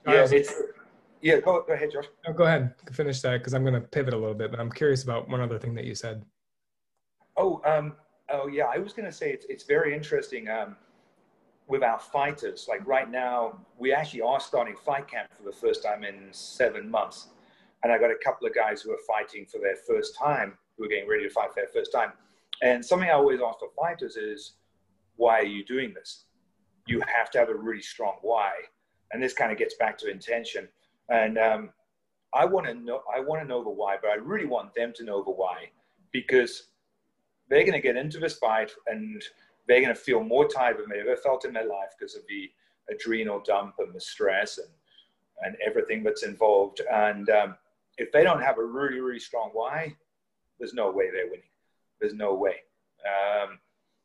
Yeah. 0.06 0.26
It's, 0.30 0.52
yeah. 1.24 1.40
Go, 1.40 1.64
go 1.66 1.72
ahead, 1.72 1.90
Josh. 1.90 2.04
Oh, 2.26 2.32
go 2.32 2.44
ahead, 2.44 2.74
finish 2.92 3.20
that 3.22 3.38
because 3.38 3.54
I'm 3.54 3.62
going 3.62 3.74
to 3.74 3.80
pivot 3.80 4.12
a 4.12 4.16
little 4.16 4.34
bit. 4.34 4.50
But 4.50 4.60
I'm 4.60 4.70
curious 4.70 5.02
about 5.02 5.28
one 5.28 5.40
other 5.40 5.58
thing 5.58 5.74
that 5.74 5.86
you 5.86 5.94
said. 5.94 6.22
Oh, 7.36 7.62
um, 7.64 7.94
oh 8.30 8.46
yeah. 8.46 8.66
I 8.66 8.78
was 8.78 8.92
going 8.92 9.06
to 9.06 9.12
say 9.12 9.32
it's, 9.32 9.46
it's 9.48 9.64
very 9.64 9.94
interesting 9.94 10.48
um, 10.48 10.76
with 11.66 11.82
our 11.82 11.98
fighters. 11.98 12.66
Like 12.68 12.86
right 12.86 13.10
now, 13.10 13.58
we 13.78 13.92
actually 13.92 14.20
are 14.20 14.38
starting 14.38 14.76
fight 14.76 15.08
camp 15.08 15.30
for 15.36 15.44
the 15.44 15.56
first 15.56 15.82
time 15.82 16.04
in 16.04 16.28
seven 16.30 16.90
months. 16.90 17.28
And 17.82 17.92
I 17.92 17.98
got 17.98 18.10
a 18.10 18.18
couple 18.22 18.46
of 18.46 18.54
guys 18.54 18.82
who 18.82 18.92
are 18.92 19.00
fighting 19.08 19.46
for 19.46 19.58
their 19.58 19.76
first 19.76 20.16
time, 20.16 20.58
who 20.76 20.84
are 20.84 20.88
getting 20.88 21.08
ready 21.08 21.24
to 21.24 21.30
fight 21.30 21.54
for 21.54 21.60
their 21.60 21.68
first 21.68 21.90
time. 21.90 22.12
And 22.62 22.84
something 22.84 23.08
I 23.08 23.12
always 23.12 23.40
ask 23.40 23.58
for 23.58 23.68
fighters 23.76 24.16
is, 24.16 24.54
why 25.16 25.38
are 25.40 25.44
you 25.44 25.64
doing 25.64 25.94
this? 25.94 26.24
You 26.86 27.02
have 27.06 27.30
to 27.30 27.38
have 27.38 27.48
a 27.48 27.54
really 27.54 27.82
strong 27.82 28.16
why. 28.20 28.52
And 29.12 29.22
this 29.22 29.32
kind 29.32 29.50
of 29.52 29.58
gets 29.58 29.74
back 29.74 29.96
to 29.98 30.10
intention. 30.10 30.68
And 31.08 31.38
um, 31.38 31.70
I 32.32 32.44
want 32.44 32.66
to 32.66 32.74
know, 32.74 33.02
I 33.14 33.20
want 33.20 33.42
to 33.42 33.48
know 33.48 33.62
the 33.62 33.70
why, 33.70 33.96
but 34.00 34.10
I 34.10 34.14
really 34.14 34.46
want 34.46 34.74
them 34.74 34.92
to 34.96 35.04
know 35.04 35.22
the 35.22 35.30
why 35.30 35.70
because 36.12 36.68
they're 37.48 37.62
going 37.62 37.72
to 37.72 37.80
get 37.80 37.96
into 37.96 38.18
this 38.18 38.38
fight 38.38 38.70
and 38.86 39.22
they're 39.66 39.80
going 39.80 39.94
to 39.94 40.00
feel 40.00 40.22
more 40.22 40.48
tired 40.48 40.78
than 40.78 40.86
they've 40.88 41.06
ever 41.06 41.16
felt 41.16 41.44
in 41.44 41.52
their 41.52 41.66
life 41.66 41.90
because 41.98 42.16
of 42.16 42.22
the 42.28 42.50
adrenal 42.90 43.40
dump 43.40 43.74
and 43.78 43.94
the 43.94 44.00
stress 44.00 44.58
and, 44.58 44.68
and 45.42 45.56
everything 45.64 46.02
that's 46.02 46.22
involved. 46.22 46.80
And 46.90 47.28
um, 47.30 47.56
if 47.98 48.12
they 48.12 48.22
don't 48.22 48.42
have 48.42 48.58
a 48.58 48.64
really, 48.64 49.00
really 49.00 49.20
strong 49.20 49.50
why, 49.52 49.96
there's 50.58 50.74
no 50.74 50.90
way 50.90 51.10
they're 51.10 51.26
winning. 51.26 51.42
There's 52.00 52.14
no 52.14 52.34
way. 52.34 52.56
Um, 53.04 53.58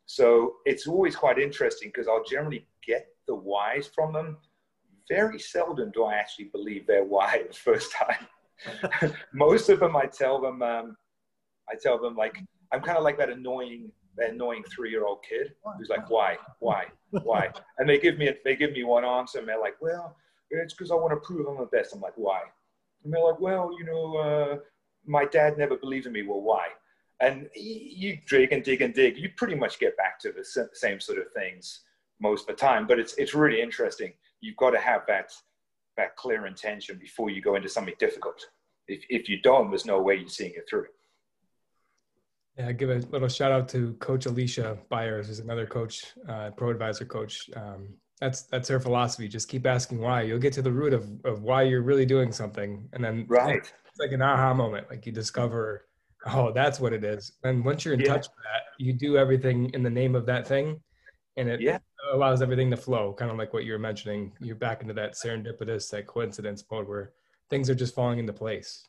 so 0.06 0.56
it's 0.66 0.86
always 0.86 1.14
quite 1.16 1.38
interesting 1.38 1.88
because 1.88 2.08
I'll 2.08 2.24
generally 2.24 2.66
get 2.84 3.08
the 3.26 3.34
whys 3.34 3.88
from 3.94 4.12
them. 4.12 4.38
Very 5.10 5.38
seldom 5.38 5.90
do 5.90 6.04
I 6.04 6.14
actually 6.14 6.46
believe 6.46 6.86
their 6.86 7.04
why 7.04 7.42
the 7.46 7.54
first 7.54 7.92
time. 7.92 9.12
Most 9.34 9.68
of 9.68 9.80
them, 9.80 9.96
I 9.96 10.06
tell 10.06 10.40
them, 10.40 10.62
um, 10.62 10.96
I 11.68 11.74
tell 11.74 12.00
them 12.00 12.16
like 12.16 12.38
I'm 12.72 12.80
kind 12.80 12.96
of 12.96 13.04
like 13.04 13.18
that 13.18 13.30
annoying, 13.30 13.90
that 14.16 14.30
annoying 14.30 14.62
three-year-old 14.74 15.24
kid 15.28 15.52
who's 15.76 15.88
like, 15.88 16.08
why, 16.08 16.38
why, 16.60 16.84
why? 17.22 17.50
And 17.78 17.88
they 17.88 17.98
give 17.98 18.16
me, 18.18 18.32
they 18.44 18.56
give 18.56 18.72
me 18.72 18.84
one 18.84 19.04
answer, 19.04 19.40
and 19.40 19.48
they're 19.48 19.60
like, 19.60 19.74
well, 19.80 20.16
it's 20.50 20.74
because 20.74 20.90
I 20.90 20.94
want 20.94 21.12
to 21.12 21.26
prove 21.26 21.46
I'm 21.46 21.58
the 21.58 21.66
best. 21.66 21.94
I'm 21.94 22.00
like, 22.00 22.16
why? 22.16 22.40
And 23.04 23.12
they're 23.12 23.24
like, 23.24 23.40
well, 23.40 23.70
you 23.76 23.84
know, 23.84 24.16
uh, 24.16 24.56
my 25.06 25.24
dad 25.24 25.58
never 25.58 25.76
believed 25.76 26.06
in 26.06 26.12
me. 26.12 26.22
Well, 26.22 26.42
why? 26.42 26.66
And 27.20 27.48
you 27.54 28.18
dig 28.28 28.52
and 28.52 28.62
dig 28.62 28.80
and 28.82 28.94
dig. 28.94 29.18
You 29.18 29.30
pretty 29.36 29.54
much 29.54 29.78
get 29.78 29.96
back 29.96 30.18
to 30.20 30.32
the 30.32 30.44
same 30.72 31.00
sort 31.00 31.18
of 31.18 31.26
things 31.34 31.80
most 32.20 32.42
of 32.42 32.56
the 32.56 32.60
time. 32.60 32.86
But 32.86 32.98
it's 32.98 33.14
it's 33.14 33.34
really 33.34 33.60
interesting. 33.60 34.12
You've 34.40 34.56
got 34.56 34.70
to 34.70 34.80
have 34.80 35.02
that 35.08 35.32
that 35.96 36.16
clear 36.16 36.46
intention 36.46 36.98
before 36.98 37.30
you 37.30 37.42
go 37.42 37.56
into 37.56 37.68
something 37.68 37.94
difficult. 37.98 38.40
If 38.88 39.04
if 39.08 39.28
you 39.28 39.40
don't, 39.42 39.70
there's 39.70 39.86
no 39.86 40.00
way 40.00 40.16
you're 40.16 40.28
seeing 40.28 40.52
it 40.54 40.64
through. 40.68 40.86
Yeah, 42.58 42.72
give 42.72 42.90
a 42.90 42.96
little 43.10 43.28
shout 43.28 43.52
out 43.52 43.68
to 43.70 43.94
Coach 43.94 44.26
Alicia 44.26 44.76
Byers, 44.88 45.28
who's 45.28 45.38
another 45.38 45.66
coach, 45.66 46.12
uh, 46.28 46.50
pro 46.50 46.70
advisor 46.70 47.04
coach. 47.04 47.48
Um, 47.56 47.94
that's 48.20 48.42
that's 48.42 48.68
her 48.68 48.80
philosophy. 48.80 49.28
Just 49.28 49.48
keep 49.48 49.66
asking 49.66 50.00
why. 50.00 50.22
You'll 50.22 50.38
get 50.38 50.52
to 50.54 50.62
the 50.62 50.72
root 50.72 50.92
of, 50.92 51.08
of 51.24 51.42
why 51.42 51.62
you're 51.62 51.82
really 51.82 52.04
doing 52.04 52.32
something, 52.32 52.86
and 52.92 53.02
then 53.02 53.24
right, 53.28 53.58
it's 53.58 53.98
like 53.98 54.12
an 54.12 54.20
aha 54.20 54.52
moment. 54.52 54.90
Like 54.90 55.06
you 55.06 55.12
discover, 55.12 55.86
oh, 56.26 56.52
that's 56.52 56.80
what 56.80 56.92
it 56.92 57.02
is. 57.02 57.32
And 57.44 57.64
once 57.64 57.84
you're 57.84 57.94
in 57.94 58.00
yeah. 58.00 58.06
touch 58.06 58.26
with 58.26 58.44
that, 58.44 58.62
you 58.78 58.92
do 58.92 59.16
everything 59.16 59.70
in 59.72 59.82
the 59.82 59.90
name 59.90 60.14
of 60.14 60.26
that 60.26 60.46
thing, 60.46 60.80
and 61.36 61.48
it 61.48 61.60
yeah. 61.60 61.78
Allows 62.12 62.42
everything 62.42 62.70
to 62.70 62.76
flow. 62.76 63.12
Kind 63.12 63.30
of 63.30 63.36
like 63.36 63.52
what 63.52 63.64
you 63.64 63.72
were 63.72 63.78
mentioning. 63.78 64.32
You're 64.40 64.56
back 64.56 64.82
into 64.82 64.94
that 64.94 65.14
serendipitous, 65.14 65.90
that 65.90 66.06
coincidence 66.06 66.64
mode 66.70 66.88
where 66.88 67.12
things 67.48 67.68
are 67.70 67.74
just 67.74 67.94
falling 67.94 68.18
into 68.18 68.32
place. 68.32 68.88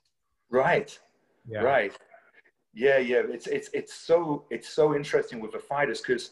Right. 0.49 0.97
Yeah. 1.47 1.59
Right. 1.59 1.95
Yeah, 2.73 2.97
yeah. 2.97 3.23
It's 3.27 3.47
it's 3.47 3.69
it's 3.73 3.93
so 3.93 4.45
it's 4.49 4.69
so 4.69 4.95
interesting 4.95 5.39
with 5.39 5.51
the 5.51 5.59
fighters 5.59 6.01
because 6.01 6.31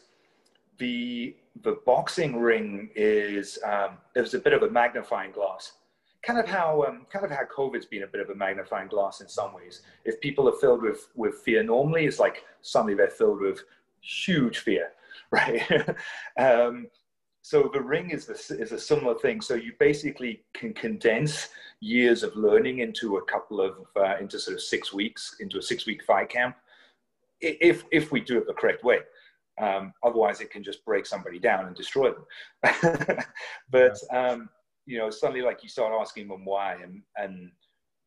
the 0.78 1.36
the 1.62 1.78
boxing 1.84 2.40
ring 2.40 2.90
is 2.94 3.58
um, 3.64 3.98
there's 4.14 4.34
a 4.34 4.38
bit 4.38 4.52
of 4.52 4.62
a 4.62 4.70
magnifying 4.70 5.32
glass. 5.32 5.72
Kind 6.22 6.38
of 6.38 6.46
how 6.46 6.84
um, 6.84 7.06
kind 7.10 7.24
of 7.24 7.30
how 7.30 7.44
COVID's 7.44 7.86
been 7.86 8.02
a 8.02 8.06
bit 8.06 8.20
of 8.20 8.30
a 8.30 8.34
magnifying 8.34 8.88
glass 8.88 9.20
in 9.20 9.28
some 9.28 9.54
ways. 9.54 9.82
If 10.04 10.20
people 10.20 10.48
are 10.48 10.58
filled 10.60 10.82
with 10.82 11.08
with 11.14 11.36
fear 11.44 11.62
normally, 11.62 12.06
it's 12.06 12.18
like 12.18 12.44
suddenly 12.62 12.94
they're 12.94 13.08
filled 13.08 13.40
with 13.40 13.62
huge 14.00 14.58
fear, 14.58 14.92
right? 15.30 15.88
um, 16.38 16.86
so 17.42 17.70
the 17.72 17.80
ring 17.80 18.10
is 18.10 18.26
this 18.26 18.50
is 18.50 18.72
a 18.72 18.78
similar 18.78 19.14
thing. 19.14 19.40
So 19.40 19.54
you 19.54 19.72
basically 19.78 20.42
can 20.54 20.74
condense 20.74 21.48
years 21.80 22.22
of 22.22 22.36
learning 22.36 22.80
into 22.80 23.16
a 23.16 23.24
couple 23.24 23.60
of 23.60 23.86
uh, 23.96 24.16
into 24.20 24.38
sort 24.38 24.56
of 24.56 24.62
six 24.62 24.92
weeks 24.92 25.36
into 25.40 25.58
a 25.58 25.62
six 25.62 25.86
week 25.86 26.04
fight 26.04 26.28
camp, 26.28 26.56
if 27.40 27.84
if 27.92 28.12
we 28.12 28.20
do 28.20 28.38
it 28.38 28.46
the 28.46 28.54
correct 28.54 28.84
way. 28.84 28.98
Um, 29.60 29.92
otherwise, 30.02 30.40
it 30.40 30.50
can 30.50 30.62
just 30.62 30.84
break 30.84 31.06
somebody 31.06 31.38
down 31.38 31.66
and 31.66 31.76
destroy 31.76 32.12
them. 32.12 33.18
but 33.70 33.96
um, 34.12 34.48
you 34.86 34.98
know, 34.98 35.10
suddenly, 35.10 35.42
like 35.42 35.62
you 35.62 35.68
start 35.68 35.94
asking 35.98 36.28
them 36.28 36.44
why, 36.44 36.74
and 36.74 37.02
and 37.16 37.50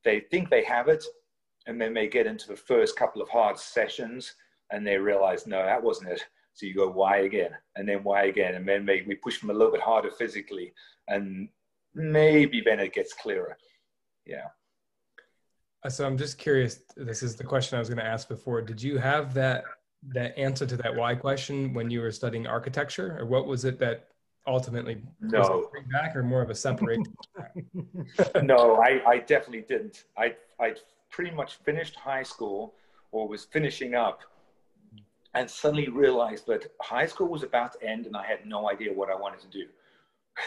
they 0.04 0.20
think 0.20 0.50
they 0.50 0.64
have 0.64 0.90
it, 0.90 1.04
and 1.68 1.82
then 1.82 1.94
they 1.94 2.08
get 2.08 2.28
into 2.28 2.48
the 2.48 2.56
first 2.56 2.96
couple 2.96 3.22
of 3.22 3.30
hard 3.30 3.58
sessions, 3.58 4.36
and 4.72 4.86
they 4.86 4.98
realize, 4.98 5.48
no, 5.48 5.64
that 5.64 5.82
wasn't 5.82 6.10
it. 6.10 6.24
So 6.54 6.66
you 6.66 6.76
go 6.76 6.90
why 6.90 7.20
again, 7.20 7.52
and 7.76 7.88
then 7.88 8.04
why 8.04 8.26
again, 8.26 8.56
and 8.56 8.68
then 8.68 8.86
maybe 8.86 9.08
we 9.08 9.16
push 9.16 9.40
them 9.40 9.50
a 9.50 9.54
little 9.54 9.72
bit 9.72 9.82
harder 9.82 10.12
physically, 10.12 10.74
and 11.08 11.50
maybe 11.96 12.62
then 12.64 12.80
it 12.80 12.94
gets 12.94 13.14
clearer. 13.14 13.58
Yeah. 14.26 14.48
Uh, 15.84 15.90
so 15.90 16.06
I'm 16.06 16.18
just 16.18 16.38
curious. 16.38 16.82
This 16.96 17.24
is 17.24 17.36
the 17.36 17.44
question 17.44 17.76
I 17.76 17.80
was 17.80 17.90
going 17.90 18.00
to 18.00 18.06
ask 18.06 18.28
before. 18.28 18.62
Did 18.62 18.82
you 18.82 18.98
have 18.98 19.34
that 19.34 19.64
that 20.10 20.38
answer 20.38 20.66
to 20.66 20.76
that 20.76 20.94
why 20.94 21.16
question 21.16 21.74
when 21.74 21.90
you 21.90 22.02
were 22.02 22.12
studying 22.12 22.46
architecture, 22.46 23.18
or 23.20 23.26
what 23.26 23.48
was 23.48 23.66
it 23.66 23.80
that 23.80 24.10
ultimately 24.46 25.02
no 25.22 25.70
bring 25.72 25.86
back, 25.90 26.16
or 26.16 26.24
more 26.24 26.42
of 26.42 26.50
a 26.50 26.56
separation? 26.56 27.06
no, 28.44 28.76
I, 28.76 29.02
I 29.08 29.18
definitely 29.20 29.66
didn't. 29.68 30.06
I 30.18 30.36
I 30.60 30.76
pretty 31.10 31.32
much 31.32 31.56
finished 31.66 31.96
high 31.96 32.24
school 32.24 32.76
or 33.12 33.28
was 33.28 33.46
finishing 33.46 33.96
up, 33.96 34.22
and 35.36 35.50
suddenly 35.50 35.90
realized 35.90 36.46
that 36.48 36.72
high 36.82 37.08
school 37.08 37.28
was 37.28 37.44
about 37.44 37.74
to 37.74 37.88
end, 37.88 38.06
and 38.06 38.16
I 38.16 38.26
had 38.26 38.46
no 38.46 38.70
idea 38.70 38.94
what 38.94 39.10
I 39.10 39.16
wanted 39.16 39.40
to 39.42 39.48
do. 39.48 39.68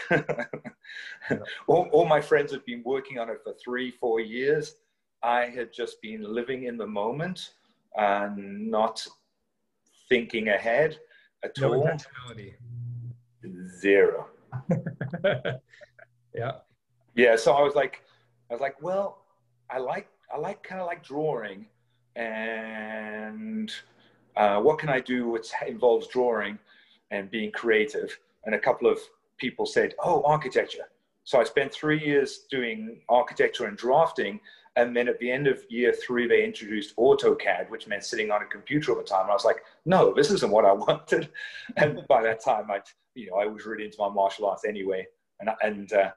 all, 1.67 1.87
all 1.91 2.05
my 2.05 2.21
friends 2.21 2.51
had 2.51 2.63
been 2.65 2.81
working 2.85 3.19
on 3.19 3.29
it 3.29 3.41
for 3.43 3.53
three, 3.53 3.91
four 3.91 4.19
years. 4.19 4.75
I 5.23 5.45
had 5.45 5.73
just 5.73 6.01
been 6.01 6.23
living 6.23 6.63
in 6.63 6.77
the 6.77 6.87
moment 6.87 7.51
and 7.95 8.69
not 8.69 9.05
thinking 10.09 10.49
ahead 10.49 10.99
at 11.43 11.57
no 11.59 11.73
all. 11.73 11.87
Intentionality. 11.87 12.53
Zero. 13.79 14.27
yeah. 16.33 16.51
Yeah. 17.15 17.35
So 17.35 17.53
I 17.53 17.61
was 17.61 17.75
like, 17.75 18.03
I 18.49 18.53
was 18.53 18.61
like, 18.61 18.81
well, 18.81 19.25
I 19.69 19.79
like, 19.79 20.07
I 20.33 20.37
like 20.37 20.63
kind 20.63 20.81
of 20.81 20.87
like 20.87 21.03
drawing, 21.03 21.67
and 22.15 23.71
uh, 24.37 24.59
what 24.61 24.79
can 24.79 24.89
I 24.89 24.99
do 24.99 25.27
which 25.27 25.49
involves 25.67 26.07
drawing 26.07 26.59
and 27.11 27.29
being 27.29 27.51
creative? 27.51 28.17
And 28.45 28.55
a 28.55 28.59
couple 28.59 28.89
of 28.89 28.99
people 29.37 29.65
said, 29.65 29.93
oh, 30.03 30.21
architecture. 30.23 30.85
So 31.23 31.41
I 31.41 31.43
spent 31.43 31.73
three 31.73 31.99
years 32.03 32.45
doing 32.49 33.01
architecture 33.09 33.65
and 33.65 33.77
drafting, 33.77 34.39
and 34.77 34.95
then 34.95 35.07
at 35.07 35.19
the 35.19 35.29
end 35.29 35.47
of 35.47 35.63
year 35.69 35.91
three, 35.91 36.27
they 36.27 36.45
introduced 36.45 36.95
AutoCAD, 36.97 37.69
which 37.69 37.87
meant 37.87 38.03
sitting 38.03 38.29
on 38.29 38.43
a 38.43 38.45
computer 38.45 38.91
all 38.91 38.97
the 38.99 39.03
time. 39.03 39.23
And 39.23 39.31
I 39.31 39.33
was 39.33 39.43
like, 39.43 39.63
no, 39.85 40.13
this 40.13 40.29
isn't 40.31 40.51
what 40.51 40.65
I 40.65 40.71
wanted. 40.87 41.29
And 41.77 42.01
by 42.07 42.21
that 42.23 42.43
time, 42.43 42.69
I, 42.69 42.79
you 43.15 43.31
know, 43.31 43.37
I 43.37 43.47
was 43.47 43.65
really 43.65 43.85
into 43.85 43.97
my 43.99 44.07
martial 44.07 44.45
arts 44.45 44.65
anyway. 44.65 45.07
And, 45.39 45.49
and 45.63 45.91
uh, 45.93 46.11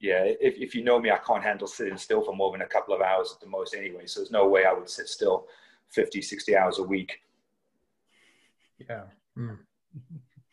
yeah, 0.00 0.24
if, 0.24 0.56
if 0.56 0.74
you 0.74 0.82
know 0.82 0.98
me, 0.98 1.10
I 1.10 1.18
can't 1.18 1.44
handle 1.44 1.66
sitting 1.66 1.98
still 1.98 2.22
for 2.22 2.34
more 2.34 2.52
than 2.52 2.62
a 2.62 2.66
couple 2.66 2.94
of 2.94 3.02
hours 3.02 3.32
at 3.34 3.40
the 3.40 3.48
most 3.48 3.74
anyway. 3.74 4.06
So 4.06 4.20
there's 4.20 4.30
no 4.30 4.48
way 4.48 4.64
I 4.64 4.72
would 4.72 4.88
sit 4.88 5.08
still 5.08 5.46
50, 5.90 6.22
60 6.22 6.56
hours 6.56 6.78
a 6.78 6.82
week. 6.82 7.20
Yeah. 8.78 9.02
Mm. 9.38 9.58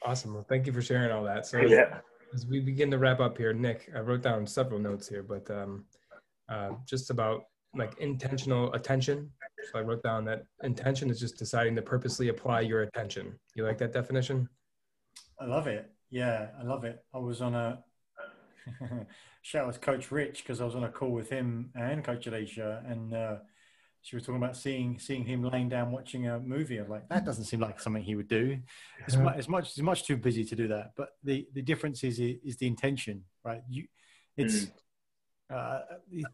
Awesome. 0.05 0.33
Well, 0.33 0.45
thank 0.47 0.67
you 0.67 0.73
for 0.73 0.81
sharing 0.81 1.11
all 1.11 1.23
that. 1.23 1.45
So 1.45 1.59
yeah. 1.59 1.99
as 2.33 2.45
we 2.45 2.59
begin 2.59 2.91
to 2.91 2.97
wrap 2.97 3.19
up 3.19 3.37
here, 3.37 3.53
Nick, 3.53 3.89
I 3.95 3.99
wrote 3.99 4.21
down 4.21 4.45
several 4.45 4.79
notes 4.79 5.07
here, 5.07 5.23
but 5.23 5.49
um, 5.49 5.85
uh, 6.49 6.71
just 6.87 7.09
about 7.09 7.43
like 7.75 7.97
intentional 7.99 8.73
attention. 8.73 9.31
So 9.71 9.79
I 9.79 9.81
wrote 9.81 10.03
down 10.03 10.25
that 10.25 10.43
intention 10.63 11.09
is 11.09 11.19
just 11.19 11.37
deciding 11.37 11.75
to 11.75 11.81
purposely 11.81 12.29
apply 12.29 12.61
your 12.61 12.81
attention. 12.81 13.39
You 13.55 13.65
like 13.65 13.77
that 13.77 13.93
definition? 13.93 14.49
I 15.39 15.45
love 15.45 15.67
it. 15.67 15.89
Yeah, 16.09 16.47
I 16.59 16.63
love 16.63 16.83
it. 16.83 17.03
I 17.13 17.17
was 17.17 17.41
on 17.41 17.55
a 17.55 17.83
shout 19.41 19.67
out 19.67 19.73
to 19.73 19.79
Coach 19.79 20.11
Rich 20.11 20.43
because 20.43 20.61
I 20.61 20.65
was 20.65 20.75
on 20.75 20.83
a 20.83 20.89
call 20.89 21.11
with 21.11 21.29
him 21.29 21.71
and 21.75 22.03
Coach 22.03 22.27
Alicia, 22.27 22.83
and 22.87 23.13
uh, 23.13 23.35
she 24.03 24.15
was 24.15 24.25
talking 24.25 24.41
about 24.41 24.55
seeing 24.55 24.99
seeing 24.99 25.25
him 25.25 25.43
laying 25.43 25.69
down 25.69 25.91
watching 25.91 26.27
a 26.27 26.39
movie. 26.39 26.77
I'm 26.77 26.89
like, 26.89 27.09
that 27.09 27.25
doesn't 27.25 27.45
seem 27.45 27.59
like 27.59 27.79
something 27.79 28.03
he 28.03 28.15
would 28.15 28.27
do. 28.27 28.59
It's, 29.07 29.17
much, 29.17 29.37
it's 29.37 29.49
much 29.49 29.73
he's 29.73 29.83
much 29.83 30.03
too 30.05 30.17
busy 30.17 30.45
to 30.45 30.55
do 30.55 30.67
that. 30.67 30.91
But 30.95 31.09
the 31.23 31.47
the 31.53 31.61
difference 31.61 32.03
is 32.03 32.19
is 32.19 32.57
the 32.57 32.67
intention, 32.67 33.23
right? 33.43 33.63
You, 33.67 33.87
it's. 34.37 34.65
Mm 34.65 34.71
uh, 35.53 35.79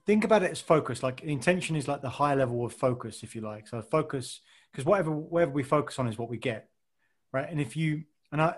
think 0.05 0.23
about 0.23 0.43
it 0.43 0.51
as 0.51 0.61
focus. 0.61 1.03
Like 1.03 1.21
intention 1.21 1.75
is 1.75 1.87
like 1.87 2.01
the 2.01 2.09
high 2.09 2.35
level 2.35 2.65
of 2.65 2.73
focus, 2.73 3.23
if 3.23 3.35
you 3.35 3.41
like. 3.41 3.67
So 3.67 3.81
focus, 3.81 4.41
because 4.71 4.85
whatever 4.85 5.11
whatever 5.11 5.51
we 5.51 5.63
focus 5.63 5.99
on 5.99 6.07
is 6.07 6.17
what 6.17 6.29
we 6.29 6.37
get, 6.37 6.69
right? 7.33 7.49
And 7.49 7.59
if 7.59 7.75
you 7.75 8.03
and 8.31 8.41
I, 8.41 8.55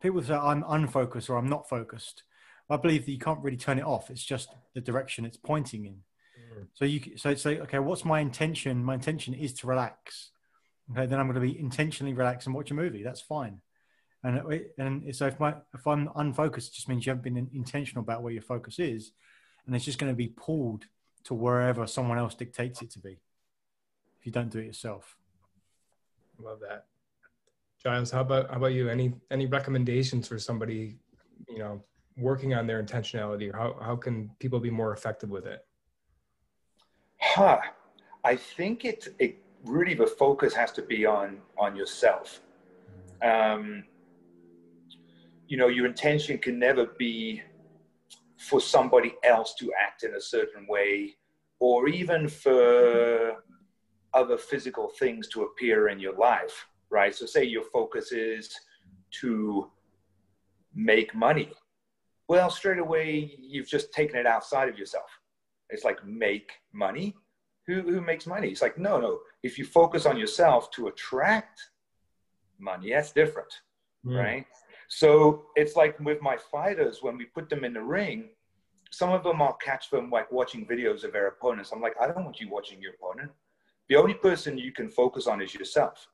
people 0.00 0.22
say 0.22 0.34
I'm 0.34 0.64
unfocused 0.68 1.28
or 1.28 1.36
I'm 1.36 1.48
not 1.48 1.68
focused. 1.68 2.22
I 2.68 2.76
believe 2.76 3.06
that 3.06 3.12
you 3.12 3.18
can't 3.18 3.42
really 3.42 3.56
turn 3.56 3.78
it 3.78 3.84
off. 3.84 4.10
It's 4.10 4.24
just 4.24 4.48
the 4.74 4.80
direction 4.80 5.24
it's 5.24 5.36
pointing 5.36 5.86
in. 5.86 5.98
So 6.74 6.84
you 6.84 7.16
so 7.16 7.30
like 7.30 7.60
okay, 7.60 7.78
what's 7.78 8.04
my 8.04 8.20
intention? 8.20 8.84
My 8.84 8.94
intention 8.94 9.34
is 9.34 9.52
to 9.54 9.66
relax. 9.66 10.30
Okay, 10.92 11.06
then 11.06 11.18
I'm 11.18 11.26
going 11.26 11.34
to 11.34 11.40
be 11.40 11.58
intentionally 11.58 12.14
relax 12.14 12.46
and 12.46 12.54
watch 12.54 12.70
a 12.70 12.74
movie. 12.74 13.02
That's 13.02 13.20
fine. 13.20 13.60
And 14.22 14.52
it, 14.52 14.74
and 14.78 15.14
so 15.14 15.26
if 15.26 15.38
my 15.40 15.54
if 15.74 15.86
I'm 15.86 16.10
unfocused, 16.16 16.72
it 16.72 16.74
just 16.74 16.88
means 16.88 17.06
you 17.06 17.10
haven't 17.10 17.24
been 17.24 17.50
intentional 17.52 18.02
about 18.02 18.22
where 18.22 18.32
your 18.32 18.42
focus 18.42 18.78
is 18.78 19.12
and 19.66 19.74
it's 19.74 19.84
just 19.84 19.98
going 19.98 20.12
to 20.12 20.16
be 20.16 20.28
pulled 20.28 20.84
to 21.24 21.34
wherever 21.34 21.86
someone 21.86 22.18
else 22.18 22.34
dictates 22.34 22.82
it 22.82 22.90
to 22.90 22.98
be 22.98 23.18
if 24.18 24.26
you 24.26 24.32
don't 24.32 24.50
do 24.50 24.58
it 24.58 24.66
yourself 24.66 25.16
love 26.38 26.60
that 26.60 26.86
giles 27.82 28.10
how 28.10 28.20
about 28.20 28.48
how 28.50 28.56
about 28.56 28.72
you 28.72 28.88
any 28.88 29.12
any 29.30 29.46
recommendations 29.46 30.28
for 30.28 30.38
somebody 30.38 30.96
you 31.48 31.58
know 31.58 31.82
working 32.16 32.54
on 32.54 32.66
their 32.66 32.82
intentionality 32.82 33.52
or 33.52 33.56
how, 33.56 33.76
how 33.82 33.96
can 33.96 34.30
people 34.38 34.58
be 34.58 34.70
more 34.70 34.92
effective 34.92 35.28
with 35.28 35.46
it 35.46 35.66
huh 37.34 37.60
i 38.24 38.34
think 38.36 38.84
it 38.84 39.08
it 39.18 39.38
really 39.64 39.94
the 39.94 40.06
focus 40.06 40.54
has 40.54 40.70
to 40.72 40.82
be 40.82 41.04
on 41.04 41.38
on 41.58 41.74
yourself 41.74 42.40
um 43.22 43.84
you 45.48 45.56
know 45.56 45.68
your 45.68 45.86
intention 45.86 46.38
can 46.38 46.58
never 46.58 46.86
be 46.98 47.42
for 48.38 48.60
somebody 48.60 49.14
else 49.24 49.54
to 49.54 49.72
act 49.72 50.02
in 50.02 50.14
a 50.14 50.20
certain 50.20 50.66
way, 50.68 51.16
or 51.58 51.88
even 51.88 52.28
for 52.28 53.42
other 54.14 54.38
physical 54.38 54.88
things 54.88 55.28
to 55.28 55.42
appear 55.42 55.88
in 55.88 55.98
your 55.98 56.14
life, 56.16 56.66
right? 56.90 57.14
So, 57.14 57.26
say 57.26 57.44
your 57.44 57.64
focus 57.64 58.12
is 58.12 58.54
to 59.22 59.70
make 60.74 61.14
money. 61.14 61.52
Well, 62.28 62.50
straight 62.50 62.78
away, 62.78 63.36
you've 63.38 63.68
just 63.68 63.92
taken 63.92 64.16
it 64.16 64.26
outside 64.26 64.68
of 64.68 64.78
yourself. 64.78 65.08
It's 65.70 65.84
like, 65.84 66.04
make 66.06 66.52
money? 66.72 67.16
Who, 67.66 67.82
who 67.82 68.00
makes 68.00 68.26
money? 68.26 68.48
It's 68.48 68.62
like, 68.62 68.78
no, 68.78 69.00
no. 69.00 69.18
If 69.42 69.58
you 69.58 69.64
focus 69.64 70.06
on 70.06 70.16
yourself 70.16 70.70
to 70.72 70.86
attract 70.88 71.60
money, 72.58 72.90
that's 72.90 73.12
different, 73.12 73.52
mm. 74.04 74.16
right? 74.16 74.46
So 74.88 75.46
it's 75.56 75.74
like 75.74 75.98
with 75.98 76.22
my 76.22 76.36
fighters, 76.36 76.98
when 77.02 77.16
we 77.16 77.24
put 77.24 77.50
them 77.50 77.64
in 77.64 77.72
the 77.74 77.82
ring, 77.82 78.28
some 78.92 79.10
of 79.12 79.24
them 79.24 79.42
I'll 79.42 79.54
catch 79.54 79.90
them 79.90 80.10
like 80.10 80.30
watching 80.30 80.64
videos 80.64 81.02
of 81.02 81.12
their 81.12 81.26
opponents. 81.26 81.72
I'm 81.72 81.80
like, 81.80 81.94
I 82.00 82.06
don't 82.06 82.24
want 82.24 82.40
you 82.40 82.48
watching 82.48 82.80
your 82.80 82.92
opponent. 82.94 83.32
The 83.88 83.96
only 83.96 84.14
person 84.14 84.56
you 84.56 84.72
can 84.72 84.88
focus 84.88 85.26
on 85.26 85.42
is 85.42 85.54
yourself. 85.54 86.06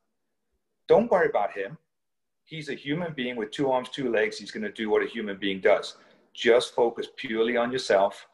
don't 0.88 1.10
worry 1.10 1.28
about 1.28 1.52
him. 1.52 1.78
He's 2.44 2.68
a 2.68 2.74
human 2.74 3.12
being 3.14 3.36
with 3.36 3.50
two 3.50 3.70
arms, 3.70 3.88
two 3.88 4.10
legs. 4.10 4.38
He's 4.38 4.50
going 4.50 4.64
to 4.64 4.72
do 4.72 4.90
what 4.90 5.02
a 5.02 5.06
human 5.06 5.38
being 5.38 5.60
does. 5.60 5.96
Just 6.34 6.74
focus 6.74 7.06
purely 7.16 7.56
on 7.56 7.72
yourself. 7.72 8.26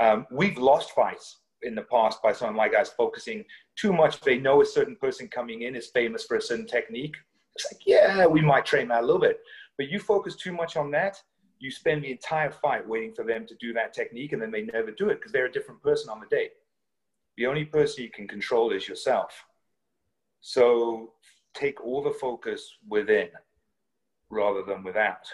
Um, 0.00 0.26
we've 0.30 0.58
lost 0.58 0.92
fights 0.92 1.38
in 1.62 1.74
the 1.74 1.82
past 1.82 2.22
by 2.22 2.32
some 2.32 2.48
of 2.48 2.54
my 2.54 2.68
guys 2.68 2.90
focusing 2.90 3.44
too 3.76 3.92
much. 3.92 4.20
They 4.20 4.38
know 4.38 4.62
a 4.62 4.66
certain 4.66 4.96
person 4.96 5.28
coming 5.28 5.62
in 5.62 5.74
is 5.74 5.88
famous 5.88 6.24
for 6.24 6.36
a 6.36 6.42
certain 6.42 6.66
technique. 6.66 7.16
It's 7.56 7.72
like, 7.72 7.82
yeah, 7.86 8.26
we 8.26 8.40
might 8.40 8.66
train 8.66 8.88
that 8.88 9.02
a 9.02 9.06
little 9.06 9.20
bit. 9.20 9.40
But 9.78 9.88
you 9.88 9.98
focus 9.98 10.36
too 10.36 10.52
much 10.52 10.76
on 10.76 10.90
that, 10.92 11.20
you 11.58 11.70
spend 11.70 12.04
the 12.04 12.10
entire 12.10 12.50
fight 12.50 12.86
waiting 12.86 13.14
for 13.14 13.24
them 13.24 13.46
to 13.46 13.54
do 13.60 13.72
that 13.72 13.94
technique 13.94 14.32
and 14.32 14.42
then 14.42 14.50
they 14.50 14.62
never 14.62 14.90
do 14.90 15.08
it 15.08 15.16
because 15.16 15.32
they're 15.32 15.46
a 15.46 15.52
different 15.52 15.82
person 15.82 16.10
on 16.10 16.20
the 16.20 16.26
day. 16.26 16.50
The 17.36 17.46
only 17.46 17.64
person 17.64 18.04
you 18.04 18.10
can 18.10 18.28
control 18.28 18.72
is 18.72 18.86
yourself. 18.86 19.44
So 20.40 21.14
take 21.54 21.82
all 21.82 22.02
the 22.02 22.10
focus 22.10 22.76
within 22.88 23.28
rather 24.30 24.62
than 24.62 24.82
without. 24.84 25.26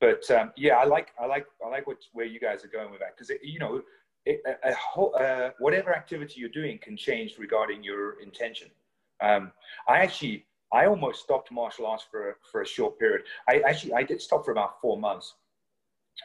But 0.00 0.28
um, 0.30 0.52
yeah, 0.56 0.76
I 0.76 0.84
like 0.84 1.12
I 1.20 1.26
like 1.26 1.46
I 1.64 1.68
like 1.68 1.86
what, 1.86 1.98
where 2.12 2.26
you 2.26 2.40
guys 2.40 2.64
are 2.64 2.68
going 2.68 2.90
with 2.90 3.00
that 3.00 3.16
because 3.16 3.30
you 3.42 3.58
know 3.58 3.82
it, 4.26 4.42
a, 4.46 4.70
a 4.70 4.74
whole, 4.74 5.14
uh, 5.18 5.50
whatever 5.58 5.94
activity 5.94 6.40
you're 6.40 6.48
doing 6.48 6.78
can 6.78 6.96
change 6.96 7.36
regarding 7.38 7.82
your 7.82 8.20
intention. 8.20 8.68
Um, 9.22 9.52
I 9.88 9.98
actually 9.98 10.46
I 10.72 10.86
almost 10.86 11.22
stopped 11.22 11.52
martial 11.52 11.86
arts 11.86 12.04
for 12.10 12.38
for 12.50 12.62
a 12.62 12.66
short 12.66 12.98
period. 12.98 13.22
I 13.48 13.60
actually 13.60 13.94
I 13.94 14.02
did 14.02 14.20
stop 14.20 14.44
for 14.44 14.50
about 14.50 14.80
four 14.80 14.98
months. 14.98 15.34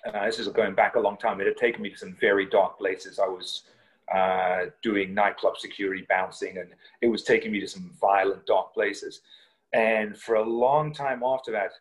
Uh, 0.06 0.26
this 0.26 0.40
is 0.40 0.48
going 0.50 0.76
back 0.76 0.96
a 0.96 1.00
long 1.00 1.18
time. 1.18 1.42
It 1.42 1.48
had 1.48 1.58
taken 1.58 1.82
me 1.82 1.90
to 1.90 1.98
some 1.98 2.16
very 2.20 2.46
dark 2.46 2.78
places. 2.78 3.20
I 3.20 3.28
was 3.28 3.64
uh, 4.14 4.66
doing 4.82 5.14
nightclub 5.14 5.58
security, 5.58 6.06
bouncing, 6.10 6.58
and 6.58 6.70
it 7.02 7.08
was 7.08 7.24
taking 7.24 7.52
me 7.52 7.60
to 7.60 7.68
some 7.68 7.92
violent, 8.00 8.46
dark 8.46 8.74
places. 8.74 9.22
And 9.74 10.18
for 10.18 10.36
a 10.36 10.44
long 10.44 10.94
time 10.94 11.22
after 11.24 11.52
that, 11.52 11.72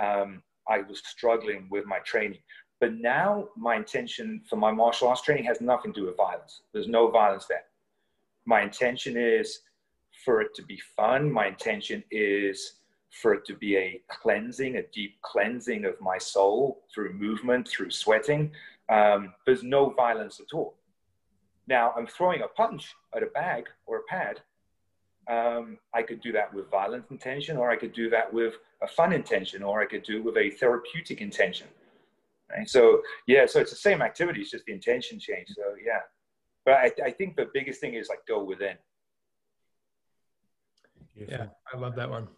um, 0.00 0.42
I 0.68 0.80
was 0.80 1.02
struggling 1.04 1.68
with 1.70 1.86
my 1.86 1.98
training. 2.00 2.38
But 2.80 2.94
now 2.94 3.48
my 3.56 3.76
intention 3.76 4.42
for 4.48 4.56
my 4.56 4.70
martial 4.70 5.08
arts 5.08 5.22
training 5.22 5.44
has 5.44 5.60
nothing 5.60 5.92
to 5.92 6.00
do 6.00 6.06
with 6.06 6.16
violence. 6.16 6.62
There's 6.72 6.88
no 6.88 7.10
violence 7.10 7.46
there. 7.46 7.64
My 8.46 8.62
intention 8.62 9.16
is 9.16 9.60
for 10.24 10.40
it 10.40 10.54
to 10.54 10.62
be 10.62 10.80
fun. 10.96 11.30
My 11.30 11.46
intention 11.46 12.04
is 12.10 12.74
for 13.10 13.32
it 13.34 13.44
to 13.46 13.54
be 13.54 13.76
a 13.76 14.02
cleansing, 14.08 14.76
a 14.76 14.82
deep 14.92 15.20
cleansing 15.22 15.84
of 15.84 16.00
my 16.00 16.18
soul 16.18 16.82
through 16.92 17.12
movement, 17.14 17.68
through 17.68 17.90
sweating. 17.90 18.50
Um, 18.88 19.32
there's 19.46 19.62
no 19.62 19.90
violence 19.90 20.40
at 20.40 20.54
all. 20.54 20.74
Now 21.66 21.92
I'm 21.96 22.06
throwing 22.06 22.42
a 22.42 22.48
punch 22.48 22.94
at 23.16 23.22
a 23.22 23.26
bag 23.26 23.64
or 23.86 23.98
a 23.98 24.02
pad. 24.02 24.40
Um, 25.28 25.78
I 25.94 26.02
could 26.02 26.20
do 26.20 26.32
that 26.32 26.52
with 26.52 26.70
violent 26.70 27.04
intention, 27.10 27.56
or 27.56 27.70
I 27.70 27.76
could 27.76 27.92
do 27.92 28.10
that 28.10 28.32
with 28.32 28.54
a 28.82 28.86
fun 28.86 29.12
intention, 29.12 29.62
or 29.62 29.80
I 29.80 29.86
could 29.86 30.02
do 30.02 30.22
with 30.22 30.36
a 30.36 30.50
therapeutic 30.50 31.20
intention. 31.20 31.66
Right? 32.50 32.68
So 32.68 33.02
yeah, 33.26 33.46
so 33.46 33.60
it's 33.60 33.70
the 33.70 33.76
same 33.76 34.02
activity, 34.02 34.42
it's 34.42 34.50
just 34.50 34.66
the 34.66 34.72
intention 34.72 35.18
change. 35.18 35.48
So 35.48 35.62
yeah, 35.84 36.00
but 36.64 36.74
I, 36.74 36.92
I 37.06 37.10
think 37.10 37.36
the 37.36 37.48
biggest 37.54 37.80
thing 37.80 37.94
is 37.94 38.08
like 38.08 38.20
go 38.28 38.44
within. 38.44 38.76
Yeah, 41.14 41.46
I 41.72 41.78
love 41.78 41.94
that 41.96 42.10
one. 42.10 42.28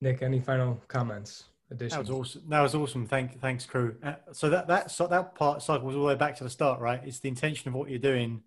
Nick, 0.00 0.22
any 0.22 0.40
final 0.40 0.80
comments? 0.88 1.44
That 1.70 1.98
was 1.98 2.10
awesome. 2.10 2.42
That 2.48 2.62
was 2.62 2.74
awesome. 2.74 3.06
Thank, 3.06 3.40
thanks, 3.40 3.66
crew. 3.66 3.96
Uh, 4.02 4.14
so 4.32 4.48
that 4.48 4.68
that 4.68 4.90
so 4.90 5.06
that 5.06 5.34
part 5.34 5.62
cycles 5.62 5.94
all 5.94 6.00
the 6.00 6.06
way 6.06 6.14
back 6.14 6.36
to 6.36 6.44
the 6.44 6.50
start, 6.50 6.80
right? 6.80 7.00
It's 7.04 7.20
the 7.20 7.28
intention 7.28 7.68
of 7.68 7.74
what 7.74 7.90
you're 7.90 7.98
doing, 7.98 8.42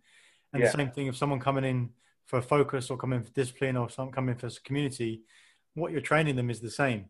and 0.52 0.62
yeah. 0.62 0.72
the 0.72 0.78
same 0.78 0.90
thing 0.90 1.06
if 1.06 1.16
someone 1.16 1.40
coming 1.40 1.64
in 1.64 1.90
for 2.26 2.42
focus 2.42 2.90
or 2.90 2.98
coming 2.98 3.24
for 3.24 3.32
discipline 3.32 3.78
or 3.78 3.90
some 3.90 4.12
coming 4.12 4.36
for 4.36 4.50
community, 4.64 5.22
what 5.74 5.92
you're 5.92 6.02
training 6.02 6.36
them 6.36 6.50
is 6.50 6.60
the 6.60 6.70
same. 6.70 7.06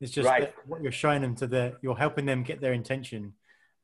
It's 0.00 0.12
just 0.12 0.28
right. 0.28 0.52
what 0.66 0.82
you're 0.82 0.92
showing 0.92 1.22
them 1.22 1.34
to 1.36 1.46
their, 1.46 1.74
you're 1.82 1.96
helping 1.96 2.26
them 2.26 2.42
get 2.42 2.60
their 2.60 2.72
intention, 2.72 3.34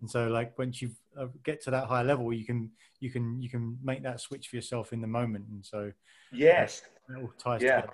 and 0.00 0.11
so 0.11 0.29
like 0.29 0.59
once 0.59 0.81
you 0.81 0.90
uh, 1.18 1.26
get 1.44 1.62
to 1.64 1.70
that 1.70 1.87
higher 1.87 2.05
level, 2.05 2.33
you 2.33 2.44
can 2.44 2.70
you 3.00 3.11
can 3.11 3.42
you 3.42 3.50
can 3.50 3.79
make 3.83 4.02
that 4.02 4.20
switch 4.20 4.48
for 4.48 4.57
yourself 4.57 4.92
in 4.94 5.00
the 5.00 5.07
moment, 5.07 5.44
and 5.50 5.64
so 5.64 5.92
yes, 6.33 6.83
it 7.11 7.20
all 7.20 7.33
ties 7.38 7.61
yeah. 7.62 7.83
together. 7.83 7.92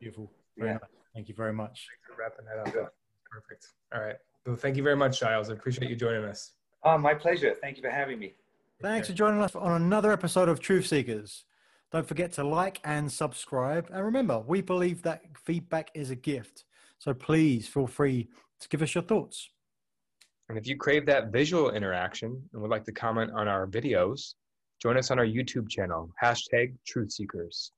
Beautiful. 0.00 0.30
Very 0.56 0.70
yeah. 0.70 0.74
Nice. 0.74 0.90
Thank 1.14 1.28
you 1.28 1.34
very 1.34 1.52
much. 1.52 1.88
For 2.06 2.20
wrapping 2.20 2.46
that 2.46 2.80
up. 2.80 2.94
Perfect. 3.30 3.66
All 3.94 4.00
right. 4.00 4.16
Well, 4.46 4.56
thank 4.56 4.76
you 4.76 4.82
very 4.82 4.96
much, 4.96 5.20
Giles. 5.20 5.50
I 5.50 5.52
appreciate 5.52 5.90
you 5.90 5.96
joining 5.96 6.24
us. 6.24 6.52
Oh, 6.82 6.98
my 6.98 7.14
pleasure. 7.14 7.54
Thank 7.60 7.76
you 7.76 7.82
for 7.82 7.90
having 7.90 8.18
me. 8.18 8.34
Thanks 8.80 9.06
for 9.08 9.14
joining 9.14 9.40
us 9.40 9.54
on 9.54 9.80
another 9.80 10.10
episode 10.10 10.48
of 10.48 10.58
Truth 10.58 10.88
Seekers. 10.88 11.44
Don't 11.92 12.06
forget 12.06 12.32
to 12.32 12.44
like 12.44 12.80
and 12.84 13.10
subscribe. 13.12 13.90
And 13.92 14.02
remember, 14.02 14.38
we 14.38 14.62
believe 14.62 15.02
that 15.02 15.22
feedback 15.44 15.90
is 15.94 16.10
a 16.10 16.16
gift. 16.16 16.64
So 16.98 17.12
please 17.12 17.68
feel 17.68 17.86
free 17.86 18.28
to 18.60 18.68
give 18.68 18.80
us 18.80 18.94
your 18.94 19.04
thoughts. 19.04 19.50
And 20.48 20.56
if 20.56 20.66
you 20.66 20.76
crave 20.76 21.04
that 21.06 21.32
visual 21.32 21.70
interaction 21.70 22.42
and 22.52 22.62
would 22.62 22.70
like 22.70 22.84
to 22.84 22.92
comment 22.92 23.30
on 23.34 23.46
our 23.46 23.66
videos, 23.66 24.34
join 24.80 24.96
us 24.96 25.10
on 25.10 25.18
our 25.18 25.26
YouTube 25.26 25.68
channel, 25.68 26.10
hashtag 26.22 26.74
Truth 26.86 27.12
Seekers. 27.12 27.72